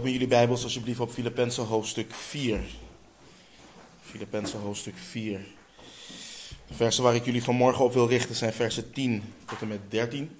[0.00, 2.60] Open jullie Bijbels alsjeblieft op Filippenzen hoofdstuk 4.
[4.02, 5.40] Filippenzen hoofdstuk 4.
[6.66, 9.80] De versen waar ik jullie vanmorgen op wil richten zijn versen 10 tot en met
[9.88, 10.38] 13.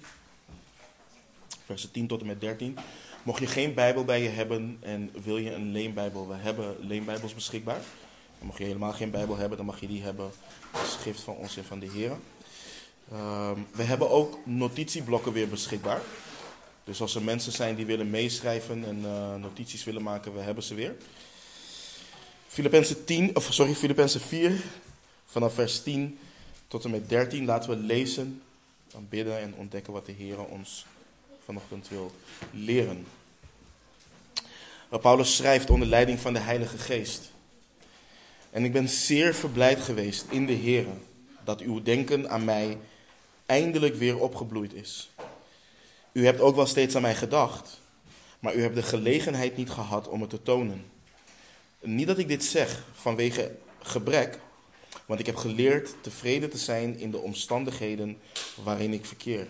[1.65, 2.77] Versen 10 tot en met 13.
[3.23, 7.33] Mocht je geen Bijbel bij je hebben en wil je een leenbijbel, we hebben leenbijbels
[7.33, 7.81] beschikbaar.
[8.39, 10.31] En mocht je helemaal geen Bijbel hebben, dan mag je die hebben
[10.71, 12.17] als gift van ons en van de Heer.
[13.11, 16.01] Ehm, we hebben ook notitieblokken weer beschikbaar.
[16.83, 20.63] Dus als er mensen zijn die willen meeschrijven en uh, notities willen maken, we hebben
[20.63, 20.95] ze weer.
[22.47, 24.63] Filippenzen 10, of sorry, Filippenzen 4,
[25.25, 26.19] vanaf vers 10
[26.67, 27.45] tot en met 13.
[27.45, 28.41] Laten we lezen,
[28.87, 30.85] dan bidden en ontdekken wat de Heer ons
[31.43, 32.11] vanochtend wil
[32.51, 33.05] leren.
[35.01, 37.31] Paulus schrijft onder leiding van de Heilige Geest.
[38.49, 40.85] En ik ben zeer verblijd geweest in de Heer
[41.43, 42.77] dat uw denken aan mij
[43.45, 45.10] eindelijk weer opgebloeid is.
[46.11, 47.79] U hebt ook wel steeds aan mij gedacht,
[48.39, 50.85] maar u hebt de gelegenheid niet gehad om het te tonen.
[51.79, 54.39] Niet dat ik dit zeg vanwege gebrek,
[55.05, 58.17] want ik heb geleerd tevreden te zijn in de omstandigheden
[58.63, 59.47] waarin ik verkeer.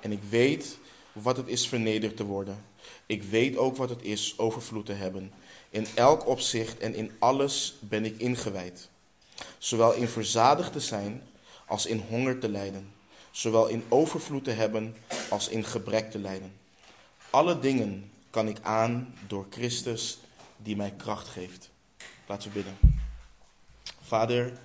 [0.00, 0.78] En ik weet
[1.12, 2.64] wat het is vernederd te worden.
[3.06, 5.32] Ik weet ook wat het is overvloed te hebben.
[5.70, 8.88] In elk opzicht en in alles ben ik ingewijd.
[9.58, 11.22] Zowel in verzadigd te zijn
[11.66, 12.94] als in honger te lijden
[13.36, 14.96] zowel in overvloed te hebben
[15.30, 16.52] als in gebrek te lijden.
[17.30, 20.18] Alle dingen kan ik aan door Christus
[20.56, 21.70] die mij kracht geeft.
[22.26, 22.76] Laten we bidden.
[24.02, 24.58] Vader,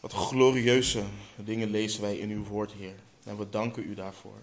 [0.00, 1.02] wat glorieuze
[1.36, 2.94] dingen lezen wij in uw woord, Heer.
[3.24, 4.42] En we danken u daarvoor.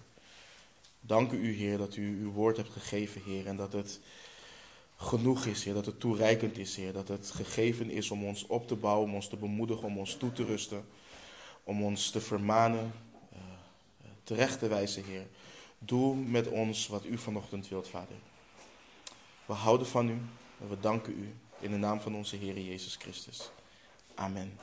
[1.00, 3.46] Danken u, Heer, dat u uw woord hebt gegeven, Heer.
[3.46, 4.00] En dat het
[4.96, 5.74] genoeg is, Heer.
[5.74, 6.92] Dat het toereikend is, Heer.
[6.92, 10.16] Dat het gegeven is om ons op te bouwen, om ons te bemoedigen, om ons
[10.16, 10.84] toe te rusten
[11.68, 12.92] om ons te vermanen,
[13.32, 13.38] uh,
[14.24, 15.26] terecht te wijzen, Heer.
[15.78, 18.16] Doe met ons wat u vanochtend wilt, Vader.
[19.46, 20.20] We houden van u
[20.60, 23.50] en we danken u in de naam van onze Heer Jezus Christus.
[24.14, 24.58] Amen.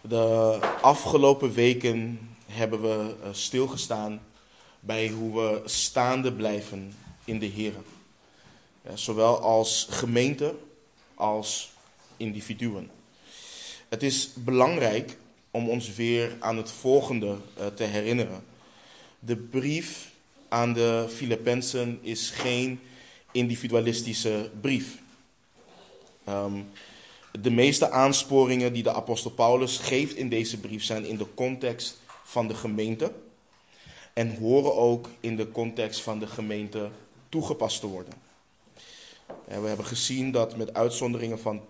[0.00, 4.20] De afgelopen weken hebben we eh, stilgestaan
[4.80, 7.74] bij hoe we staande blijven in de Heer.
[8.94, 10.54] Zowel als gemeente
[11.14, 11.72] als
[12.16, 12.90] individuen.
[13.88, 15.16] Het is belangrijk
[15.50, 17.26] om ons weer aan het volgende
[17.58, 18.44] uh, te herinneren.
[19.18, 20.10] De brief
[20.48, 22.80] aan de Filippenzen is geen
[23.32, 24.98] individualistische brief.
[26.28, 26.68] Um,
[27.40, 32.00] de meeste aansporingen die de apostel Paulus geeft in deze brief zijn in de context
[32.24, 33.12] van de gemeente
[34.12, 36.90] en horen ook in de context van de gemeente
[37.28, 38.14] toegepast te worden.
[39.48, 41.60] En we hebben gezien dat met uitzonderingen van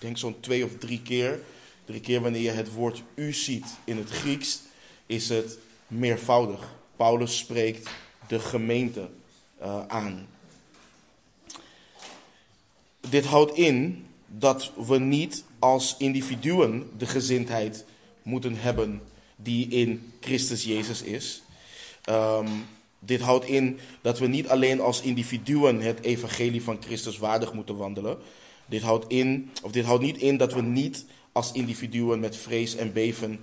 [0.00, 1.40] denk zo'n twee of drie keer.
[1.84, 4.60] Drie keer wanneer je het woord u ziet in het Grieks,
[5.06, 6.74] is het meervoudig.
[6.96, 7.90] Paulus spreekt
[8.28, 9.08] de gemeente
[9.62, 10.28] uh, aan.
[13.08, 17.84] Dit houdt in dat we niet als individuen de gezindheid
[18.22, 19.02] moeten hebben
[19.36, 21.42] die in Christus Jezus is.
[22.10, 22.66] Um,
[22.98, 27.76] dit houdt in dat we niet alleen als individuen het evangelie van Christus waardig moeten
[27.76, 28.18] wandelen,
[28.70, 32.76] dit houdt, in, of dit houdt niet in dat we niet als individuen met vrees
[32.76, 33.40] en beven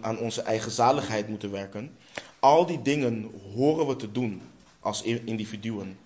[0.00, 1.96] aan onze eigen zaligheid moeten werken.
[2.40, 4.42] Al die dingen horen we te doen
[4.80, 5.98] als individuen.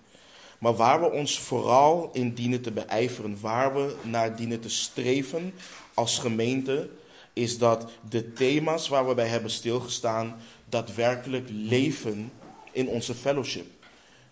[0.59, 5.53] Maar waar we ons vooral in dienen te beijveren, waar we naar dienen te streven
[5.93, 6.89] als gemeente,
[7.33, 10.35] is dat de thema's waar we bij hebben stilgestaan
[10.69, 12.31] daadwerkelijk leven
[12.71, 13.65] in onze fellowship.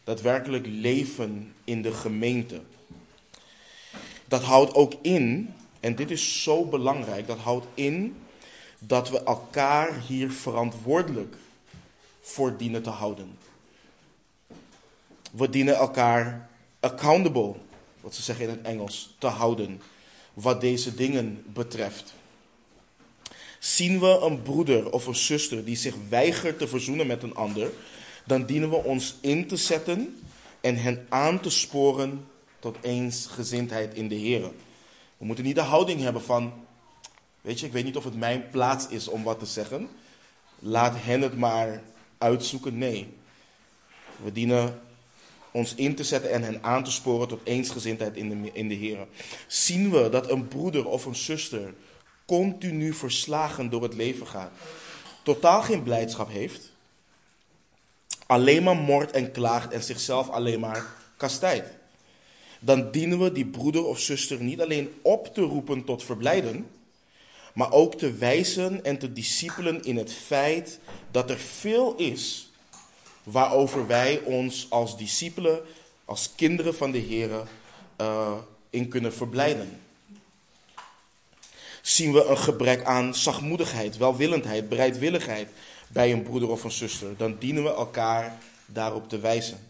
[0.03, 2.61] Daadwerkelijk leven in de gemeente
[4.29, 8.17] dat houdt ook in, en dit is zo belangrijk, dat houdt in
[8.79, 11.35] dat we elkaar hier verantwoordelijk
[12.21, 13.37] voor dienen te houden.
[15.31, 17.55] We dienen elkaar accountable,
[18.01, 19.81] wat ze zeggen in het Engels, te houden,
[20.33, 22.13] wat deze dingen betreft.
[23.59, 27.71] Zien we een broeder of een zuster die zich weigert te verzoenen met een ander,
[28.25, 30.19] dan dienen we ons in te zetten
[30.61, 32.27] en hen aan te sporen
[32.59, 34.51] tot eensgezindheid in de Heer.
[35.17, 36.53] We moeten niet de houding hebben van,
[37.41, 39.89] weet je, ik weet niet of het mijn plaats is om wat te zeggen.
[40.59, 41.81] Laat hen het maar
[42.17, 42.77] uitzoeken.
[42.77, 43.13] Nee.
[44.23, 44.81] We dienen
[45.51, 48.75] ons in te zetten en hen aan te sporen tot eensgezindheid in de, in de
[48.75, 49.07] Heer.
[49.47, 51.73] Zien we dat een broeder of een zuster
[52.25, 54.51] continu verslagen door het leven gaat,
[55.23, 56.71] totaal geen blijdschap heeft,
[58.25, 60.85] alleen maar moord en klaagt en zichzelf alleen maar
[61.17, 61.78] kastijdt
[62.59, 66.67] dan dienen we die broeder of zuster niet alleen op te roepen tot verblijden,
[67.53, 70.79] maar ook te wijzen en te discipelen in het feit
[71.11, 72.49] dat er veel is
[73.23, 75.59] waarover wij ons als discipelen,
[76.05, 77.29] als kinderen van de Heer,
[78.01, 78.37] uh,
[78.69, 79.79] in kunnen verblijden.
[81.81, 85.49] Zien we een gebrek aan zachtmoedigheid, welwillendheid, bereidwilligheid
[85.87, 89.68] bij een broeder of een zuster, dan dienen we elkaar daarop te wijzen.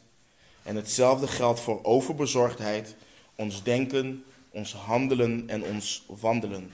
[0.69, 2.95] En hetzelfde geldt voor overbezorgdheid,
[3.35, 6.71] ons denken, ons handelen en ons wandelen.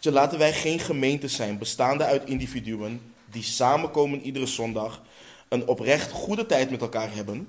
[0.00, 3.00] Dus laten wij geen gemeente zijn bestaande uit individuen
[3.30, 5.02] die samenkomen iedere zondag,
[5.48, 7.48] een oprecht goede tijd met elkaar hebben,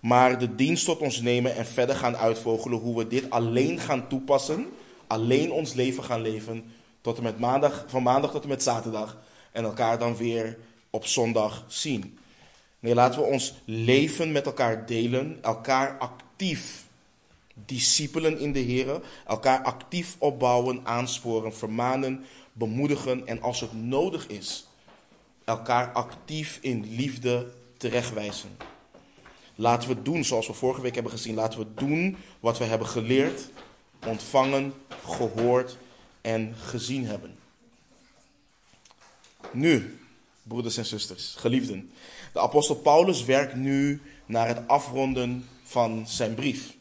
[0.00, 4.08] maar de dienst tot ons nemen en verder gaan uitvogelen hoe we dit alleen gaan
[4.08, 4.66] toepassen,
[5.06, 9.18] alleen ons leven gaan leven, tot en met maandag, van maandag tot en met zaterdag,
[9.52, 10.58] en elkaar dan weer
[10.90, 12.18] op zondag zien.
[12.80, 16.86] Nee, laten we ons leven met elkaar delen, elkaar actief
[17.54, 24.66] discipelen in de Heer, elkaar actief opbouwen, aansporen, vermanen, bemoedigen en als het nodig is,
[25.44, 27.46] elkaar actief in liefde
[27.76, 28.56] terechtwijzen.
[29.54, 31.34] Laten we doen zoals we vorige week hebben gezien.
[31.34, 33.50] Laten we doen wat we hebben geleerd,
[34.06, 34.74] ontvangen,
[35.04, 35.76] gehoord
[36.20, 37.36] en gezien hebben.
[39.50, 39.98] Nu,
[40.42, 41.90] broeders en zusters, geliefden.
[42.32, 46.76] De apostel Paulus werkt nu naar het afronden van zijn brief.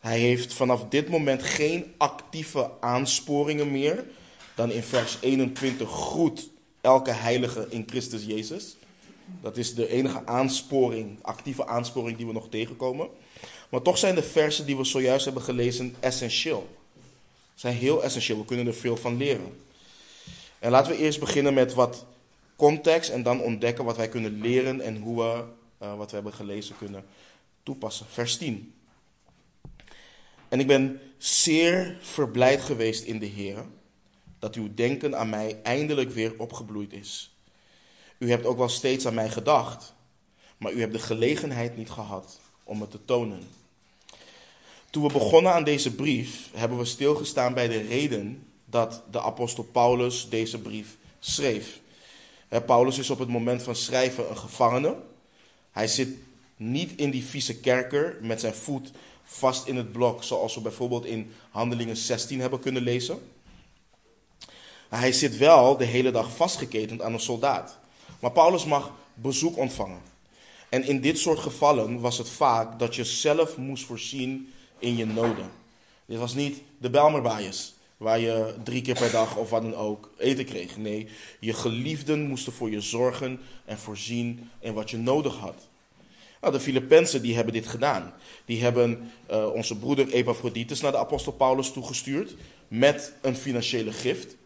[0.00, 4.04] Hij heeft vanaf dit moment geen actieve aansporingen meer
[4.54, 6.50] dan in vers 21 groet
[6.80, 8.76] elke heilige in Christus Jezus.
[9.40, 13.08] Dat is de enige aansporing, actieve aansporing die we nog tegenkomen.
[13.68, 16.68] Maar toch zijn de versen die we zojuist hebben gelezen essentieel.
[17.54, 19.60] Zijn heel essentieel, we kunnen er veel van leren.
[20.58, 22.04] En laten we eerst beginnen met wat
[22.56, 25.44] context en dan ontdekken wat wij kunnen leren en hoe we
[25.82, 27.04] uh, wat we hebben gelezen kunnen
[27.62, 28.06] toepassen.
[28.06, 28.74] Vers 10.
[30.48, 33.64] En ik ben zeer verblijd geweest in de Heer
[34.38, 37.36] dat uw denken aan mij eindelijk weer opgebloeid is.
[38.18, 39.94] U hebt ook wel steeds aan mij gedacht,
[40.56, 43.42] maar u hebt de gelegenheid niet gehad om het te tonen.
[44.90, 49.64] Toen we begonnen aan deze brief, hebben we stilgestaan bij de reden dat de apostel
[49.64, 51.80] Paulus deze brief schreef.
[52.60, 54.96] Paulus is op het moment van schrijven een gevangene.
[55.70, 56.08] Hij zit
[56.56, 58.90] niet in die vieze kerker met zijn voet
[59.24, 63.18] vast in het blok, zoals we bijvoorbeeld in Handelingen 16 hebben kunnen lezen.
[64.88, 67.78] Hij zit wel de hele dag vastgeketend aan een soldaat.
[68.20, 70.00] Maar Paulus mag bezoek ontvangen.
[70.68, 75.06] En in dit soort gevallen was het vaak dat je zelf moest voorzien in je
[75.06, 75.50] noden.
[76.06, 80.10] Dit was niet de Belmerbaaiers, waar je drie keer per dag of wat dan ook
[80.18, 80.76] eten kreeg.
[80.76, 81.08] Nee,
[81.40, 85.68] je geliefden moesten voor je zorgen en voorzien in wat je nodig had.
[86.40, 88.12] Nou, de Filippenzen die hebben dit gedaan.
[88.44, 92.36] Die hebben uh, onze broeder Epaphroditus naar de apostel Paulus toegestuurd
[92.68, 94.36] met een financiële gift.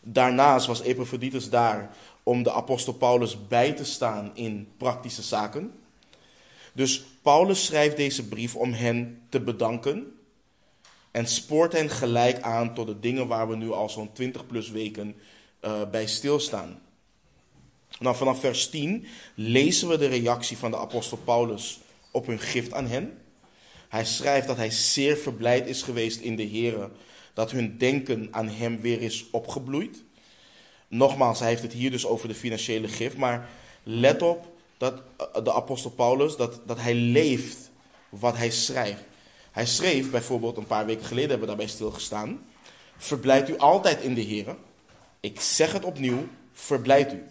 [0.00, 5.72] Daarnaast was Epaphroditus daar om de apostel Paulus bij te staan in praktische zaken.
[6.72, 10.14] Dus Paulus schrijft deze brief om hen te bedanken
[11.14, 14.70] en spoort hen gelijk aan tot de dingen waar we nu al zo'n 20 plus
[14.70, 15.16] weken
[15.60, 16.82] uh, bij stilstaan.
[17.98, 21.80] Nou, vanaf vers 10 lezen we de reactie van de apostel Paulus
[22.10, 23.18] op hun gift aan hen.
[23.88, 26.90] Hij schrijft dat hij zeer verblijd is geweest in de Heer,
[27.34, 30.02] dat hun denken aan hem weer is opgebloeid.
[30.88, 33.48] Nogmaals, hij heeft het hier dus over de financiële gift, maar
[33.82, 37.70] let op dat eh, de apostel Paulus, dat, dat hij leeft
[38.08, 39.04] wat hij schrijft.
[39.54, 42.46] Hij schreef bijvoorbeeld, een paar weken geleden hebben we daarbij stilgestaan,
[42.96, 44.56] verblijd u altijd in de Heer.
[45.20, 47.22] Ik zeg het opnieuw, verblijd u.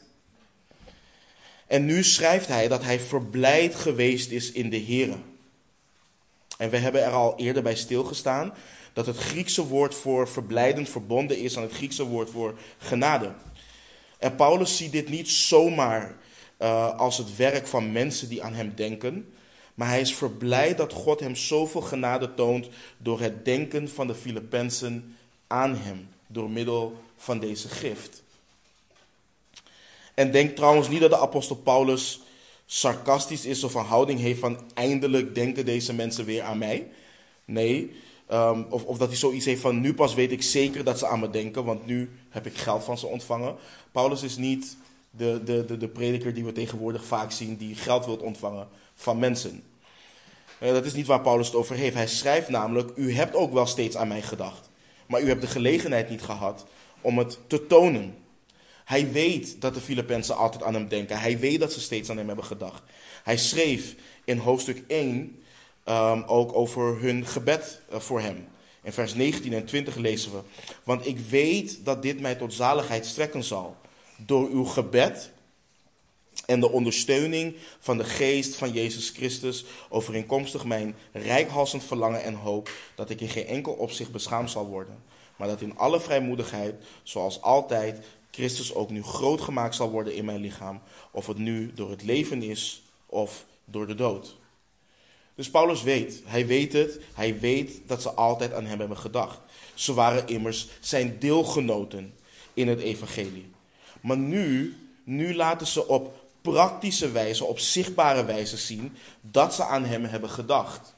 [1.67, 5.17] En nu schrijft hij dat hij verblijd geweest is in de Heer.
[6.57, 8.53] En we hebben er al eerder bij stilgestaan
[8.93, 13.31] dat het Griekse woord voor verblijden verbonden is aan het Griekse woord voor genade.
[14.17, 16.15] En Paulus ziet dit niet zomaar
[16.59, 19.33] uh, als het werk van mensen die aan hem denken,
[19.73, 24.15] maar hij is verblijd dat God hem zoveel genade toont door het denken van de
[24.15, 25.15] Filippenzen
[25.47, 28.23] aan hem, door middel van deze gift.
[30.13, 32.21] En denk trouwens niet dat de apostel Paulus
[32.65, 36.87] sarcastisch is of een houding heeft van eindelijk denken deze mensen weer aan mij.
[37.45, 37.91] Nee,
[38.31, 41.07] um, of, of dat hij zoiets heeft van nu pas weet ik zeker dat ze
[41.07, 43.55] aan me denken, want nu heb ik geld van ze ontvangen.
[43.91, 44.77] Paulus is niet
[45.17, 49.63] de, de, de, prediker die we tegenwoordig vaak zien, die geld wilt ontvangen van mensen.
[50.59, 51.95] Uh, dat is niet waar Paulus het over heeft.
[51.95, 54.69] Hij schrijft namelijk, u hebt ook wel steeds aan mij gedacht,
[55.07, 56.65] maar u hebt de gelegenheid niet gehad
[57.01, 58.15] om het te tonen.
[58.85, 61.19] Hij weet dat de Filippenzen altijd aan hem denken.
[61.19, 62.83] Hij weet dat ze steeds aan hem hebben gedacht.
[63.23, 65.37] Hij schreef in hoofdstuk 1 um,
[65.83, 68.47] ehm, ook over hun gebed uh, voor hem.
[68.83, 70.39] In vers 19 en 20 lezen we:
[70.83, 73.77] Want ik weet dat dit mij tot zaligheid strekken zal
[74.15, 75.31] door uw gebed
[76.45, 82.71] en de ondersteuning van de geest van Jezus Christus, overeenkomstig mijn rijkhalsend verlangen en hoop
[82.95, 85.03] dat ik in geen enkel opzicht beschaamd zal worden,
[85.35, 90.25] maar dat in alle vrijmoedigheid, zoals altijd, Christus ook nu groot gemaakt zal worden in
[90.25, 94.35] mijn lichaam, of het nu door het leven is of door de dood.
[95.35, 99.39] Dus Paulus weet, hij weet het, hij weet dat ze altijd aan hem hebben gedacht.
[99.73, 102.13] Ze waren immers zijn deelgenoten
[102.53, 103.52] in het evangelie.
[104.03, 109.85] Maar nu, nu laten ze op praktische wijze, op zichtbare wijze zien dat ze aan
[109.85, 110.95] hem hebben gedacht.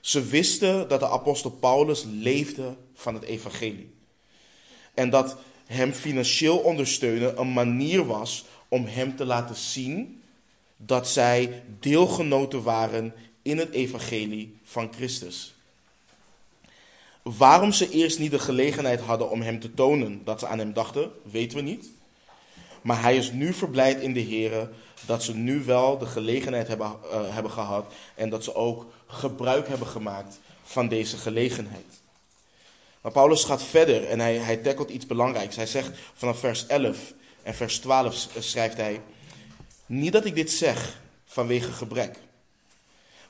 [0.00, 3.90] Ze wisten dat de apostel Paulus leefde van het evangelie.
[4.94, 10.22] En dat hem financieel ondersteunen een manier was om hem te laten zien
[10.76, 15.54] dat zij deelgenoten waren in het evangelie van Christus.
[17.22, 20.72] Waarom ze eerst niet de gelegenheid hadden om hem te tonen dat ze aan hem
[20.72, 21.96] dachten, weten we niet.
[22.82, 24.70] Maar hij is nu verblijd in de Heer
[25.06, 29.68] dat ze nu wel de gelegenheid hebben, uh, hebben gehad en dat ze ook gebruik
[29.68, 32.00] hebben gemaakt van deze gelegenheid.
[33.00, 35.56] Maar Paulus gaat verder en hij, hij tackelt iets belangrijks.
[35.56, 39.00] Hij zegt vanaf vers 11 en vers 12 schrijft hij:
[39.86, 42.18] Niet dat ik dit zeg vanwege gebrek,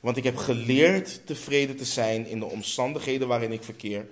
[0.00, 4.08] want ik heb geleerd tevreden te zijn in de omstandigheden waarin ik verkeer.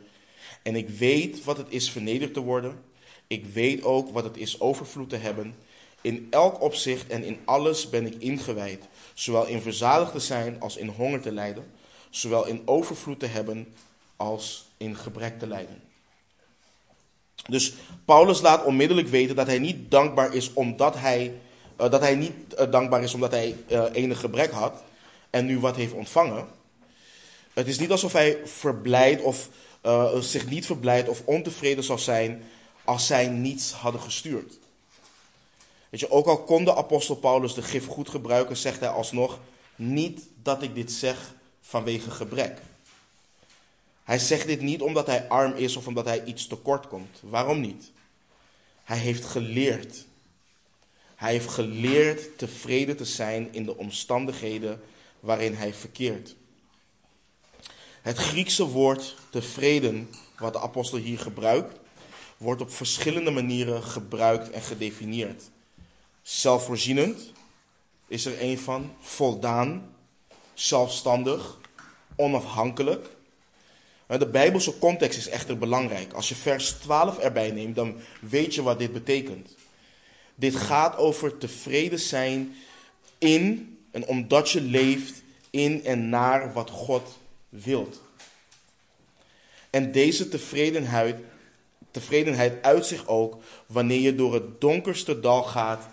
[0.62, 2.78] En ik weet wat het is vernederd te worden.
[3.26, 5.54] Ik weet ook wat het is overvloed te hebben.
[6.00, 8.84] In elk opzicht en in alles ben ik ingewijd.
[9.14, 11.64] Zowel in verzadigd te zijn als in honger te lijden.
[12.10, 13.74] Zowel in overvloed te hebben
[14.16, 15.82] als in gebrek te lijden.
[17.48, 21.32] Dus Paulus laat onmiddellijk weten dat hij niet dankbaar is omdat hij,
[21.80, 24.82] uh, dat hij niet uh, dankbaar is omdat hij uh, enig gebrek had
[25.30, 26.46] en nu wat heeft ontvangen.
[27.52, 29.48] Het is niet alsof hij verblijd of
[30.20, 32.42] zich niet verblijd of ontevreden zou zijn
[32.86, 34.58] als zij niets hadden gestuurd.
[35.88, 39.38] Weet je, ook al kon de apostel Paulus de gif goed gebruiken, zegt hij alsnog
[39.76, 42.60] niet dat ik dit zeg vanwege gebrek.
[44.04, 47.20] Hij zegt dit niet omdat hij arm is of omdat hij iets tekort komt.
[47.20, 47.90] Waarom niet?
[48.84, 50.04] Hij heeft geleerd.
[51.14, 54.80] Hij heeft geleerd tevreden te zijn in de omstandigheden
[55.20, 56.34] waarin hij verkeert.
[58.02, 61.78] Het Griekse woord tevreden, wat de apostel hier gebruikt,
[62.36, 65.42] wordt op verschillende manieren gebruikt en gedefinieerd.
[66.22, 67.32] Zelfvoorzienend
[68.08, 69.94] is er een van, voldaan,
[70.54, 71.58] zelfstandig,
[72.16, 73.06] onafhankelijk.
[74.06, 76.12] De Bijbelse context is echter belangrijk.
[76.12, 79.54] Als je vers 12 erbij neemt, dan weet je wat dit betekent.
[80.34, 82.56] Dit gaat over tevreden zijn
[83.18, 88.00] in en omdat je leeft in en naar wat God wilt.
[89.70, 91.16] En deze tevredenheid,
[92.00, 95.88] tevredenheid uit zich ook wanneer je door het donkerste dal gaat,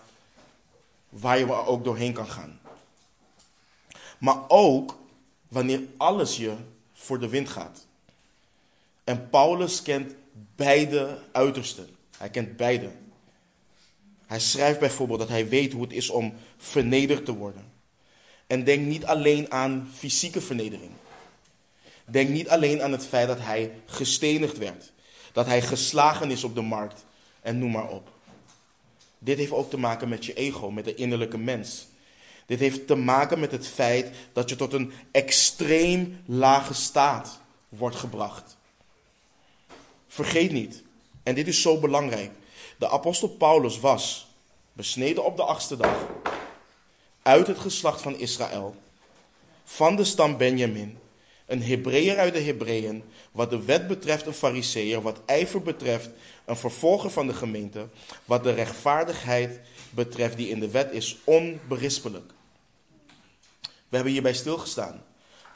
[1.10, 2.60] waar je ook doorheen kan gaan.
[4.18, 4.98] Maar ook
[5.48, 6.54] wanneer alles je
[6.94, 7.86] voor de wind gaat.
[9.04, 10.16] En Paulus kent
[10.56, 11.88] beide uitersten.
[12.18, 12.92] Hij kent beide.
[14.26, 17.72] Hij schrijft bijvoorbeeld dat hij weet hoe het is om vernederd te worden.
[18.48, 20.92] En denk niet alleen aan fysieke vernedering.
[22.06, 24.93] Denk niet alleen aan het feit dat hij gestenigd werd.
[25.34, 27.06] Dat hij geslagen is op de markt.
[27.42, 28.10] En noem maar op.
[29.20, 31.88] Dit heeft ook te maken met je ego, met de innerlijke mens.
[32.46, 37.96] Dit heeft te maken met het feit dat je tot een extreem lage staat wordt
[37.96, 38.58] gebracht.
[40.08, 40.84] Vergeet niet,
[41.24, 42.32] en dit is zo belangrijk.
[42.78, 44.28] De apostel Paulus was
[44.74, 46.08] besneden op de achtste dag
[47.22, 48.75] uit het geslacht van Israël,
[49.63, 50.98] van de stam Benjamin,
[51.46, 56.10] een Hebreeër uit de Hebreeën, wat de wet betreft een Fariseer, wat ijver betreft
[56.46, 57.88] een vervolger van de gemeente,
[58.26, 59.60] wat de rechtvaardigheid
[59.90, 62.32] betreft die in de wet is onberispelijk.
[63.62, 65.04] We hebben hierbij stilgestaan.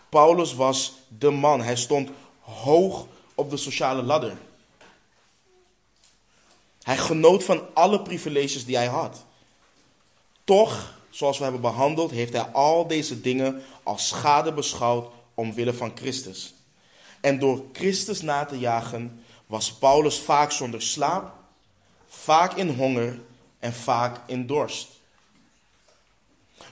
[0.10, 4.38] Paulus was de man, hij stond hoog op de sociale ladder.
[6.82, 9.26] Hij genoot van alle privileges die hij had.
[10.44, 15.92] Toch zoals we hebben behandeld, heeft hij al deze dingen als schade beschouwd omwille van
[15.96, 16.54] Christus.
[17.22, 21.34] En door Christus na te jagen was Paulus vaak zonder slaap,
[22.08, 23.20] vaak in honger
[23.60, 24.88] en vaak in dorst.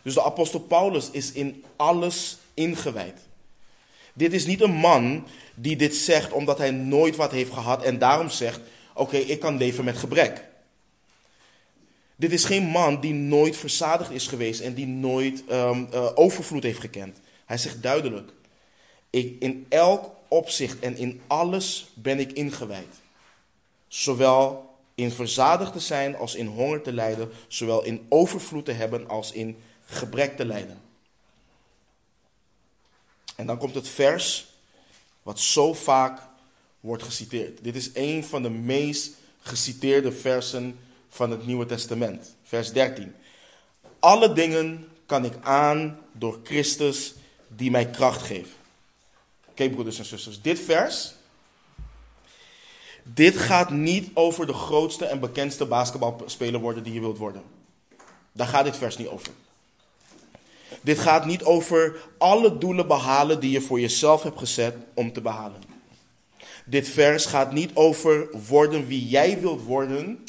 [0.02, 3.20] Dus de apostel Paulus is in alles ingewijd.
[4.14, 8.00] Dit is niet een man die dit zegt omdat hij nooit wat heeft gehad en
[8.00, 8.60] daarom zegt:
[8.94, 10.44] Oké, ik kan leven met gebrek.
[12.16, 16.64] Dit is geen man die nooit verzadigd is geweest en die nooit um, uh, overvloed
[16.64, 17.18] heeft gekend.
[17.46, 18.32] Hij zegt duidelijk:
[19.16, 22.96] ik, in elk opzicht en in alles ben ik ingewijd.
[23.88, 29.08] Zowel in verzadigd te zijn als in honger te lijden, zowel in overvloed te hebben
[29.08, 30.82] als in gebrek te lijden.
[33.36, 34.46] En dan komt het vers
[35.24, 36.22] wat zo vaak
[36.80, 37.64] wordt geciteerd.
[37.64, 40.80] Dit is een van de meest geciteerde versen
[41.10, 42.36] van het Nieuwe Testament.
[42.44, 43.16] Vers 13.
[44.00, 47.14] Alle dingen kan ik aan door Christus
[47.48, 48.64] die mij kracht geeft.
[49.56, 51.14] Oké, broeders en zusters, dit vers.
[53.04, 57.44] Dit gaat niet over de grootste en bekendste basketbalspeler worden die je wilt worden.
[58.32, 59.32] Daar gaat dit vers niet over.
[60.82, 65.22] Dit gaat niet over alle doelen behalen die je voor jezelf hebt gezet om te
[65.22, 65.62] behalen.
[66.66, 70.24] Dit vers gaat niet over worden wie jij wilt worden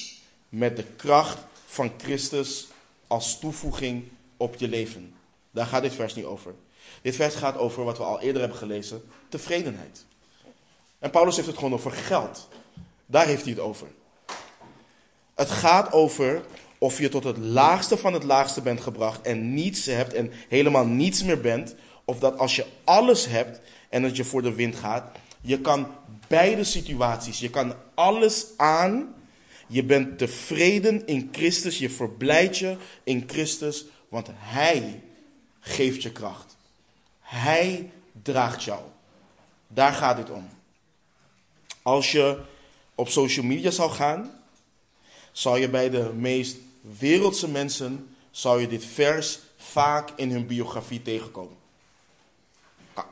[0.49, 2.67] met de kracht van Christus
[3.07, 4.05] als toevoeging
[4.37, 5.15] op je leven.
[5.51, 6.55] Daar gaat dit vers niet over.
[7.03, 10.05] Dit vers gaat over wat we al eerder hebben gelezen, tevredenheid.
[10.99, 12.49] En Paulus heeft het gewoon over geld.
[13.07, 13.87] Daar heeft hij het over.
[15.35, 16.43] Het gaat over
[16.79, 20.87] of je tot het laagste van het laagste bent gebracht en niets hebt en helemaal
[20.87, 21.75] niets meer bent.
[22.05, 25.87] Of dat als je alles hebt en dat je voor de wind gaat, je kan
[26.29, 29.15] beide situaties, je kan alles aan.
[29.69, 35.03] Je bent tevreden in Christus, je verblijdt je in Christus, want Hij
[35.61, 36.56] geeft je kracht.
[37.27, 37.91] Hij
[38.23, 38.83] draagt jou.
[39.69, 40.49] Daar gaat het om.
[41.83, 42.41] Als je
[42.95, 44.41] op social media zou gaan,
[45.33, 51.03] zal je bij de meest wereldse mensen, zou je dit vers vaak in hun biografie
[51.03, 51.57] tegenkomen.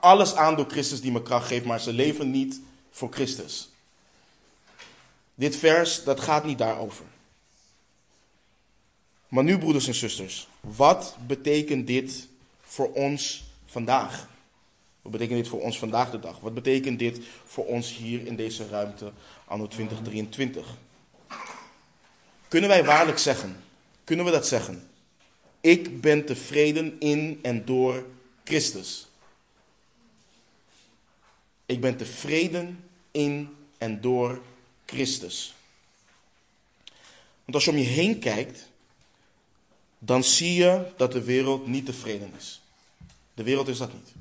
[0.01, 3.69] Alles aan door Christus die me kracht geeft, maar ze leven niet voor Christus.
[5.35, 7.05] Dit vers, dat gaat niet daarover.
[9.29, 12.29] Maar nu, broeders en zusters, wat betekent dit
[12.63, 13.45] voor ons
[13.75, 14.29] vandaag?
[15.03, 16.41] Wat betekent dit voor ons vandaag de dag?
[16.41, 19.13] Wat betekent dit voor ons hier in deze ruimte
[19.45, 20.67] anno 2023?
[22.49, 23.57] Kunnen wij waarlijk zeggen,
[24.05, 24.89] kunnen we dat zeggen?
[25.61, 28.07] Ik ben tevreden in en door
[28.45, 29.07] Christus.
[31.67, 34.43] Ik ben tevreden in en door
[34.87, 35.55] Christus.
[37.45, 38.69] Want als je om je heen kijkt,
[39.99, 42.64] dan zie je dat de wereld niet tevreden is.
[43.35, 44.13] De wereld is dat niet.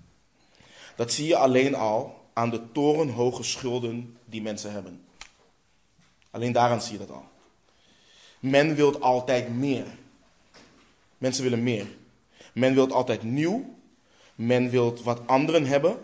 [0.95, 5.05] Dat zie je alleen al aan de torenhoge schulden die mensen hebben.
[6.31, 7.25] Alleen daaraan zie je dat al.
[8.39, 9.85] Men wil altijd meer.
[11.17, 11.87] Mensen willen meer.
[12.53, 13.75] Men wil altijd nieuw.
[14.35, 15.97] Men wil wat anderen hebben.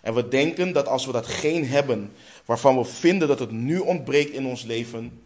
[0.00, 2.12] En we denken dat als we dat geen hebben,
[2.44, 5.22] waarvan we vinden dat het nu ontbreekt in ons leven,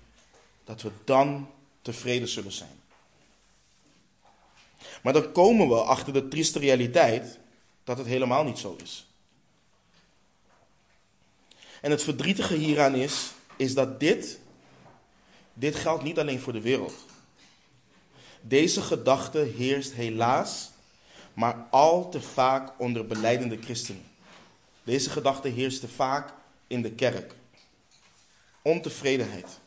[0.64, 1.48] dat we dan
[1.82, 2.81] tevreden zullen zijn.
[5.02, 7.38] Maar dan komen we achter de trieste realiteit
[7.84, 9.06] dat het helemaal niet zo is.
[11.80, 14.38] En het verdrietige hieraan is, is dat dit,
[15.54, 16.94] dit geldt niet alleen voor de wereld.
[18.40, 20.70] Deze gedachte heerst helaas,
[21.34, 24.04] maar al te vaak onder beleidende christenen.
[24.82, 26.32] Deze gedachte heerste vaak
[26.66, 27.34] in de kerk.
[28.62, 29.60] Ontevredenheid.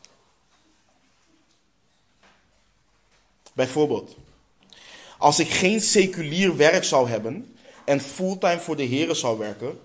[3.54, 4.16] Bijvoorbeeld,
[5.18, 9.80] als ik geen seculier werk zou hebben en fulltime voor de Heer zou werken,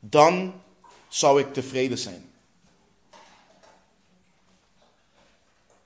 [0.00, 0.54] dan
[1.08, 2.30] zou ik tevreden zijn.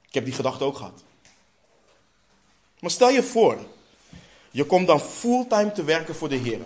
[0.08, 1.02] Ik heb die gedachte ook gehad.
[2.80, 3.58] Maar stel je voor,
[4.50, 6.60] je komt dan fulltime te werken voor de Heer.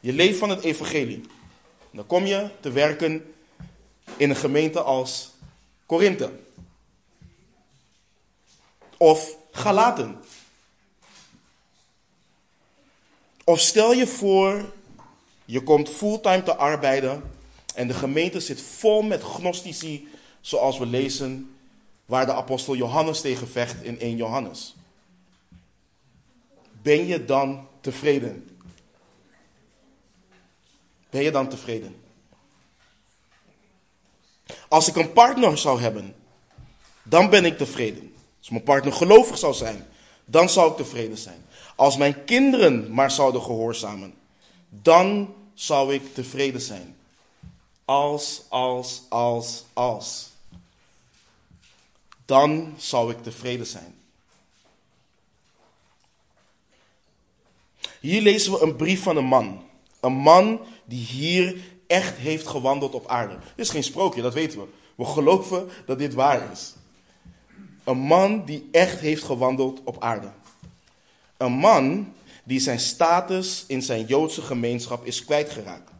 [0.00, 1.20] Je leeft van het evangelie.
[1.90, 3.34] Dan kom je te werken
[4.16, 5.30] in een gemeente als
[5.86, 6.30] Korinthe.
[8.96, 10.20] Of Galaten.
[13.48, 14.72] Of stel je voor,
[15.44, 17.22] je komt fulltime te arbeiden
[17.74, 20.08] en de gemeente zit vol met gnostici,
[20.40, 21.56] zoals we lezen,
[22.06, 24.76] waar de apostel Johannes tegen vecht in 1 Johannes.
[26.82, 28.58] Ben je dan tevreden?
[31.10, 31.96] Ben je dan tevreden?
[34.68, 36.14] Als ik een partner zou hebben,
[37.02, 38.14] dan ben ik tevreden.
[38.38, 39.86] Als mijn partner gelovig zou zijn,
[40.24, 41.45] dan zou ik tevreden zijn.
[41.76, 44.14] Als mijn kinderen maar zouden gehoorzamen,
[44.68, 46.96] dan zou ik tevreden zijn.
[47.84, 50.30] Als, als, als, als.
[52.24, 53.94] Dan zou ik tevreden zijn.
[58.00, 59.64] Hier lezen we een brief van een man.
[60.00, 63.34] Een man die hier echt heeft gewandeld op aarde.
[63.34, 64.66] Dit is geen sprookje, dat weten we.
[64.94, 66.74] We geloven dat dit waar is.
[67.84, 70.30] Een man die echt heeft gewandeld op aarde.
[71.36, 72.12] Een man
[72.44, 75.90] die zijn status in zijn Joodse gemeenschap is kwijtgeraakt.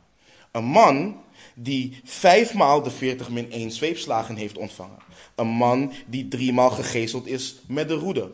[0.53, 1.21] Een man
[1.55, 4.99] die vijfmaal de 40 min 1 zweepslagen heeft ontvangen.
[5.35, 8.31] Een man die driemaal gegezeld is met de roede.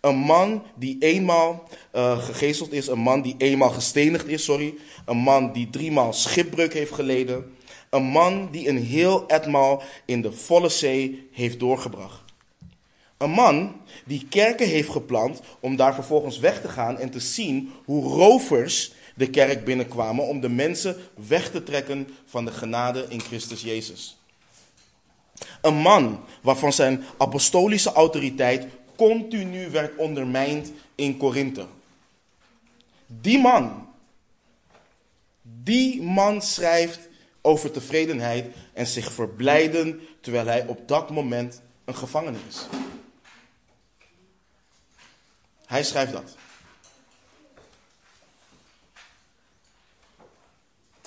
[0.00, 4.74] Een man die eenmaal uh, gegezeld is, een man die eenmaal gestenigd is, sorry.
[5.04, 7.56] Een man die driemaal schipbreuk heeft geleden.
[7.90, 12.25] Een man die een heel etmaal in de volle zee heeft doorgebracht.
[13.18, 17.72] Een man die kerken heeft geplant om daar vervolgens weg te gaan en te zien
[17.84, 20.96] hoe rovers de kerk binnenkwamen om de mensen
[21.28, 24.18] weg te trekken van de genade in Christus Jezus.
[25.60, 31.66] Een man waarvan zijn apostolische autoriteit continu werd ondermijnd in Korinthe.
[33.06, 33.88] Die man,
[35.42, 37.08] die man schrijft
[37.40, 42.66] over tevredenheid en zich verblijden terwijl hij op dat moment een gevangene is.
[45.66, 46.36] Hij schrijft dat.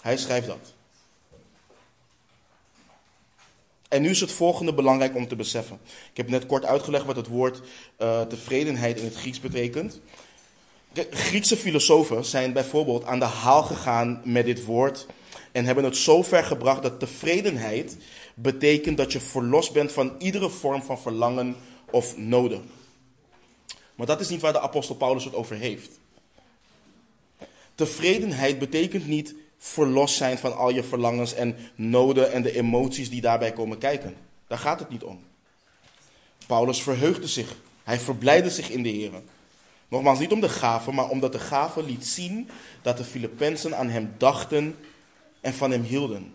[0.02, 0.74] Hij schrijft dat.
[3.88, 5.80] En nu is het volgende belangrijk om te beseffen.
[6.12, 7.62] Ik heb net kort uitgelegd wat het woord
[7.98, 10.00] uh, tevredenheid in het Grieks betekent.
[11.10, 15.08] Griekse filosofen zijn bijvoorbeeld aan de haal gegaan met dit woord
[15.52, 17.98] en hebben het zo ver gebracht dat tevredenheid
[18.34, 21.56] betekent dat je verlost bent van iedere vorm van verlangen
[21.92, 22.70] of noden.
[24.00, 26.00] Maar dat is niet waar de apostel Paulus het over heeft.
[27.76, 33.22] Tevredenheid betekent niet verlost zijn van al je verlangens en noden en de emoties die
[33.22, 34.16] daarbij komen kijken.
[34.48, 35.20] Daar gaat het niet om.
[36.48, 37.56] Paulus verheugde zich.
[37.84, 39.12] Hij verblijde zich in de Heer.
[39.88, 42.50] Nogmaals, niet om de gave, maar omdat de gave liet zien
[42.82, 44.76] dat de Filippenzen aan hem dachten
[45.42, 46.34] en van hem hielden.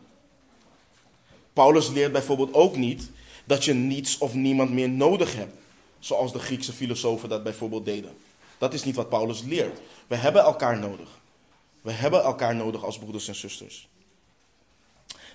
[1.52, 3.10] Paulus leert bijvoorbeeld ook niet
[3.44, 5.56] dat je niets of niemand meer nodig hebt,
[6.04, 8.16] zoals de Griekse filosofen dat bijvoorbeeld deden.
[8.58, 9.78] Dat is niet wat Paulus leert.
[10.06, 11.08] We hebben elkaar nodig.
[11.80, 13.88] We hebben elkaar nodig als broeders en zusters.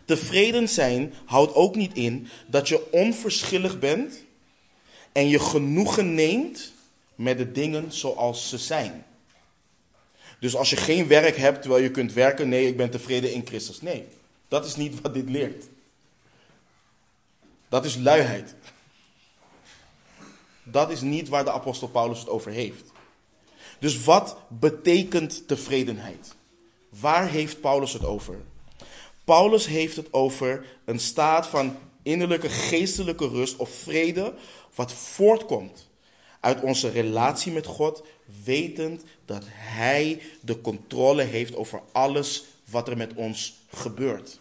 [0.06, 4.24] Tevreden zijn houdt ook niet in dat je onverschillig bent
[5.12, 6.74] en je genoegen neemt
[7.16, 9.06] met de dingen zoals ze zijn.
[10.40, 13.48] Dus als je geen werk hebt terwijl je kunt werken, nee, ik ben tevreden in
[13.48, 13.82] Christus.
[13.82, 14.08] Nee,
[14.48, 15.66] dat is niet wat dit leert.
[17.70, 18.56] Dat is luiheid.
[20.72, 22.92] Dat is niet waar de apostel Paulus het over heeft.
[23.80, 26.36] Dus wat betekent tevredenheid?
[26.90, 28.42] Waar heeft Paulus het over?
[29.24, 34.34] Paulus heeft het over een staat van innerlijke geestelijke rust of vrede,
[34.76, 35.88] wat voortkomt
[36.40, 38.04] uit onze relatie met God,
[38.44, 44.40] wetend dat Hij de controle heeft over alles wat er met ons gebeurt.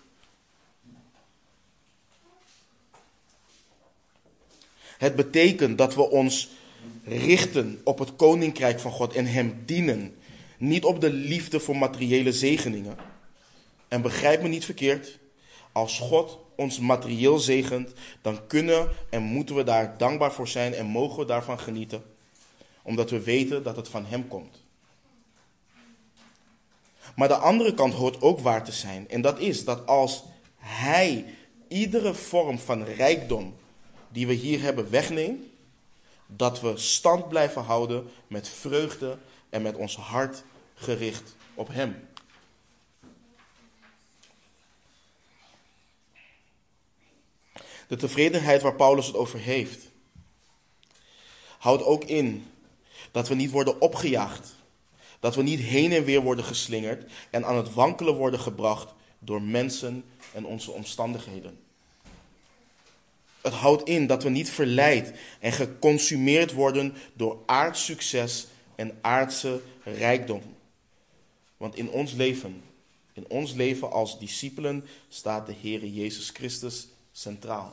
[4.99, 6.49] Het betekent dat we ons
[7.05, 10.17] richten op het koninkrijk van God en Hem dienen
[10.57, 12.97] niet op de liefde voor materiële zegeningen.
[13.89, 15.19] En begrijp me niet verkeerd,
[15.73, 20.87] als God ons materieel zegent, dan kunnen en moeten we daar dankbaar voor zijn en
[20.87, 22.03] mogen we daarvan genieten,
[22.83, 24.63] omdat we weten dat het van Hem komt.
[27.17, 30.25] Maar de andere kant hoort ook waar te zijn, en dat is dat als
[30.57, 31.25] Hij
[31.69, 33.58] iedere vorm van rijkdom
[34.09, 35.47] die we hier hebben wegneemt,
[36.27, 39.18] dat we stand blijven houden met vreugde
[39.51, 40.42] en met ons hart
[40.75, 42.09] gericht op Hem.
[47.88, 49.90] De tevredenheid waar Paulus het over heeft,
[51.59, 52.47] houdt ook in
[53.11, 54.57] dat we niet worden opgejaagd.
[55.21, 59.42] Dat we niet heen en weer worden geslingerd en aan het wankelen worden gebracht door
[59.42, 61.68] mensen en onze omstandigheden.
[63.42, 69.61] Het houdt in dat we niet verleid en geconsumeerd worden door aards succes en aardse
[69.85, 70.42] rijkdom.
[71.57, 72.62] Want in ons leven,
[73.12, 77.70] in ons leven als discipelen, staat de Heere Jezus Christus centraal.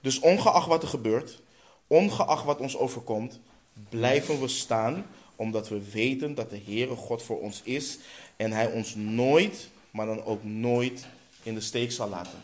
[0.00, 1.42] Dus ongeacht wat er gebeurt,
[1.86, 3.40] ongeacht wat ons overkomt,
[3.88, 5.06] blijven we staan
[5.36, 7.98] omdat we weten dat de Heere God voor ons is
[8.36, 11.06] en Hij ons nooit, maar dan ook nooit
[11.42, 12.42] in de steek zal laten.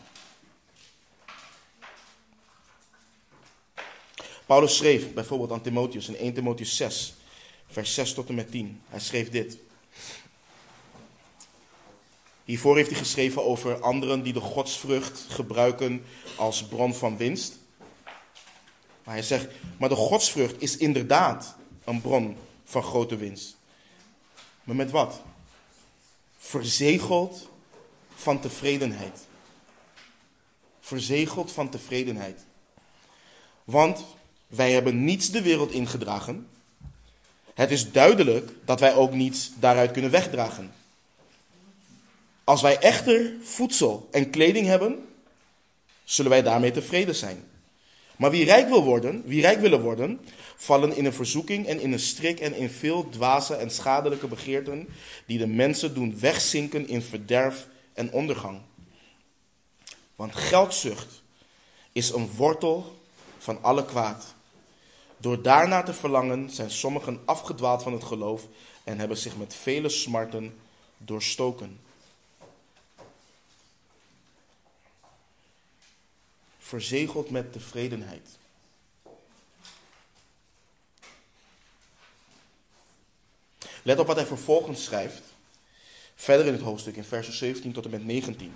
[4.53, 7.13] Paulus schreef bijvoorbeeld aan Timotheus in 1 Timotheus 6,
[7.67, 8.81] vers 6 tot en met 10.
[8.87, 9.57] Hij schreef dit.
[12.45, 17.57] Hiervoor heeft hij geschreven over anderen die de godsvrucht gebruiken als bron van winst.
[19.03, 19.47] Maar hij zegt,
[19.79, 23.57] maar de godsvrucht is inderdaad een bron van grote winst.
[24.63, 25.21] Maar met wat?
[26.37, 27.49] Verzegeld
[28.15, 29.19] van tevredenheid.
[30.79, 32.45] Verzegeld van tevredenheid.
[33.63, 34.05] Want
[34.55, 36.47] wij hebben niets de wereld ingedragen.
[37.53, 40.73] Het is duidelijk dat wij ook niets daaruit kunnen wegdragen.
[42.43, 45.05] Als wij echter voedsel en kleding hebben,
[46.03, 47.43] zullen wij daarmee tevreden zijn.
[48.15, 50.19] Maar wie rijk wil worden, wie rijk willen worden,
[50.55, 54.87] vallen in een verzoeking en in een strik en in veel dwaze en schadelijke begeerten
[55.25, 58.59] die de mensen doen wegzinken in verderf en ondergang.
[60.15, 61.21] Want geldzucht
[61.91, 63.01] is een wortel
[63.37, 64.33] van alle kwaad.
[65.23, 68.47] Door daarna te verlangen zijn sommigen afgedwaald van het geloof
[68.83, 70.59] en hebben zich met vele smarten
[70.97, 71.79] doorstoken.
[76.59, 78.29] Verzegeld met tevredenheid.
[83.83, 85.23] Let op wat hij vervolgens schrijft.
[86.15, 88.53] Verder in het hoofdstuk, in versen 17 tot en met 19.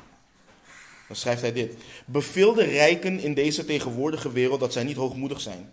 [1.08, 1.76] Dan schrijft hij dit.
[2.06, 5.72] Beveel de rijken in deze tegenwoordige wereld dat zij niet hoogmoedig zijn.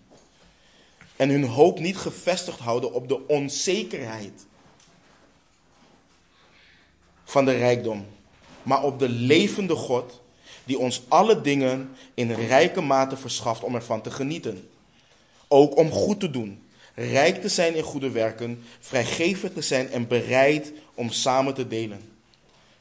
[1.16, 4.46] En hun hoop niet gevestigd houden op de onzekerheid
[7.24, 8.06] van de rijkdom.
[8.62, 10.20] Maar op de levende God
[10.64, 14.68] die ons alle dingen in rijke mate verschaft om ervan te genieten.
[15.48, 16.62] Ook om goed te doen,
[16.94, 22.12] rijk te zijn in goede werken, vrijgevig te zijn en bereid om samen te delen.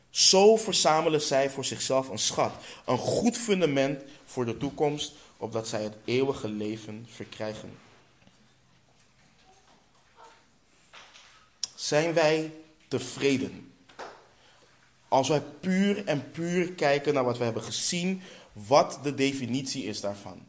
[0.09, 2.51] Zo verzamelen zij voor zichzelf een schat,
[2.85, 7.82] een goed fundament voor de toekomst, opdat zij het eeuwige leven verkrijgen.
[11.83, 12.53] Zijn wij
[12.87, 13.73] tevreden?
[15.07, 18.21] Als wij puur en puur kijken naar wat we hebben gezien,
[18.53, 20.45] wat de definitie is daarvan.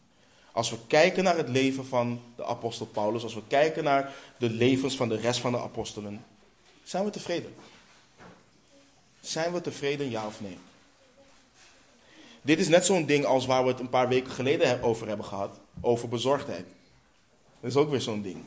[0.53, 4.51] Als we kijken naar het leven van de apostel Paulus, als we kijken naar de
[4.51, 6.25] levens van de rest van de apostelen,
[6.85, 7.55] zijn we tevreden?
[9.21, 10.59] Zijn we tevreden, ja of nee?
[12.43, 15.27] Dit is net zo'n ding als waar we het een paar weken geleden over hebben
[15.27, 16.67] gehad, over bezorgdheid.
[17.61, 18.45] Dat is ook weer zo'n ding.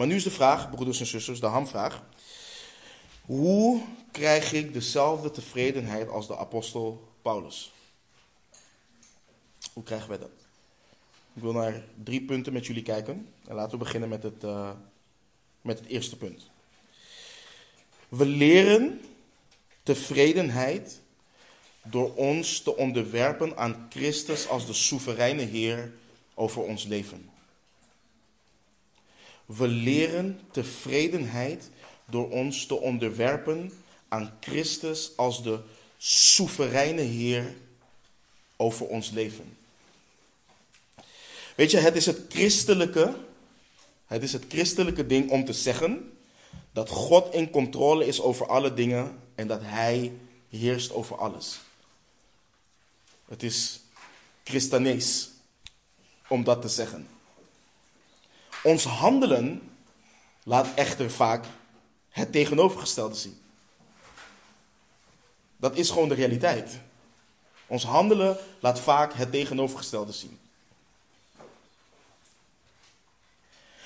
[0.00, 2.02] Maar nu is de vraag, broeders en zusters, de hamvraag.
[3.20, 7.72] Hoe krijg ik dezelfde tevredenheid als de apostel Paulus?
[9.72, 10.30] Hoe krijgen wij dat?
[11.34, 13.28] Ik wil naar drie punten met jullie kijken.
[13.46, 14.70] En laten we beginnen met het, uh,
[15.62, 16.50] met het eerste punt.
[18.08, 19.00] We leren
[19.82, 21.00] tevredenheid
[21.82, 25.92] door ons te onderwerpen aan Christus als de soevereine Heer
[26.34, 27.30] over ons leven.
[29.56, 31.70] We leren tevredenheid
[32.04, 33.72] door ons te onderwerpen
[34.08, 35.60] aan Christus als de
[35.96, 37.54] soevereine Heer
[38.56, 39.56] over ons leven.
[41.56, 43.16] Weet je, het is het christelijke,
[44.06, 46.12] het is het christelijke ding om te zeggen
[46.72, 50.12] dat God in controle is over alle dingen en dat Hij
[50.48, 51.60] heerst over alles.
[53.28, 53.80] Het is
[54.44, 55.30] christanees
[56.28, 57.08] om dat te zeggen.
[58.62, 59.70] Ons handelen
[60.42, 61.44] laat echter vaak
[62.08, 63.40] het tegenovergestelde zien.
[65.56, 66.78] Dat is gewoon de realiteit.
[67.66, 70.38] Ons handelen laat vaak het tegenovergestelde zien.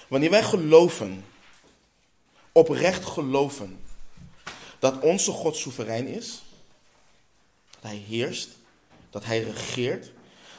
[0.08, 1.24] Wanneer wij geloven,
[2.52, 3.80] oprecht geloven,
[4.78, 6.42] dat onze God soeverein is,
[7.70, 8.48] dat Hij heerst,
[9.10, 10.10] dat Hij regeert,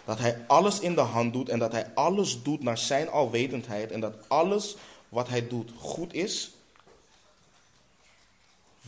[0.05, 3.91] dat Hij alles in de hand doet en dat Hij alles doet naar Zijn alwetendheid
[3.91, 4.75] en dat alles
[5.09, 6.51] wat Hij doet goed is,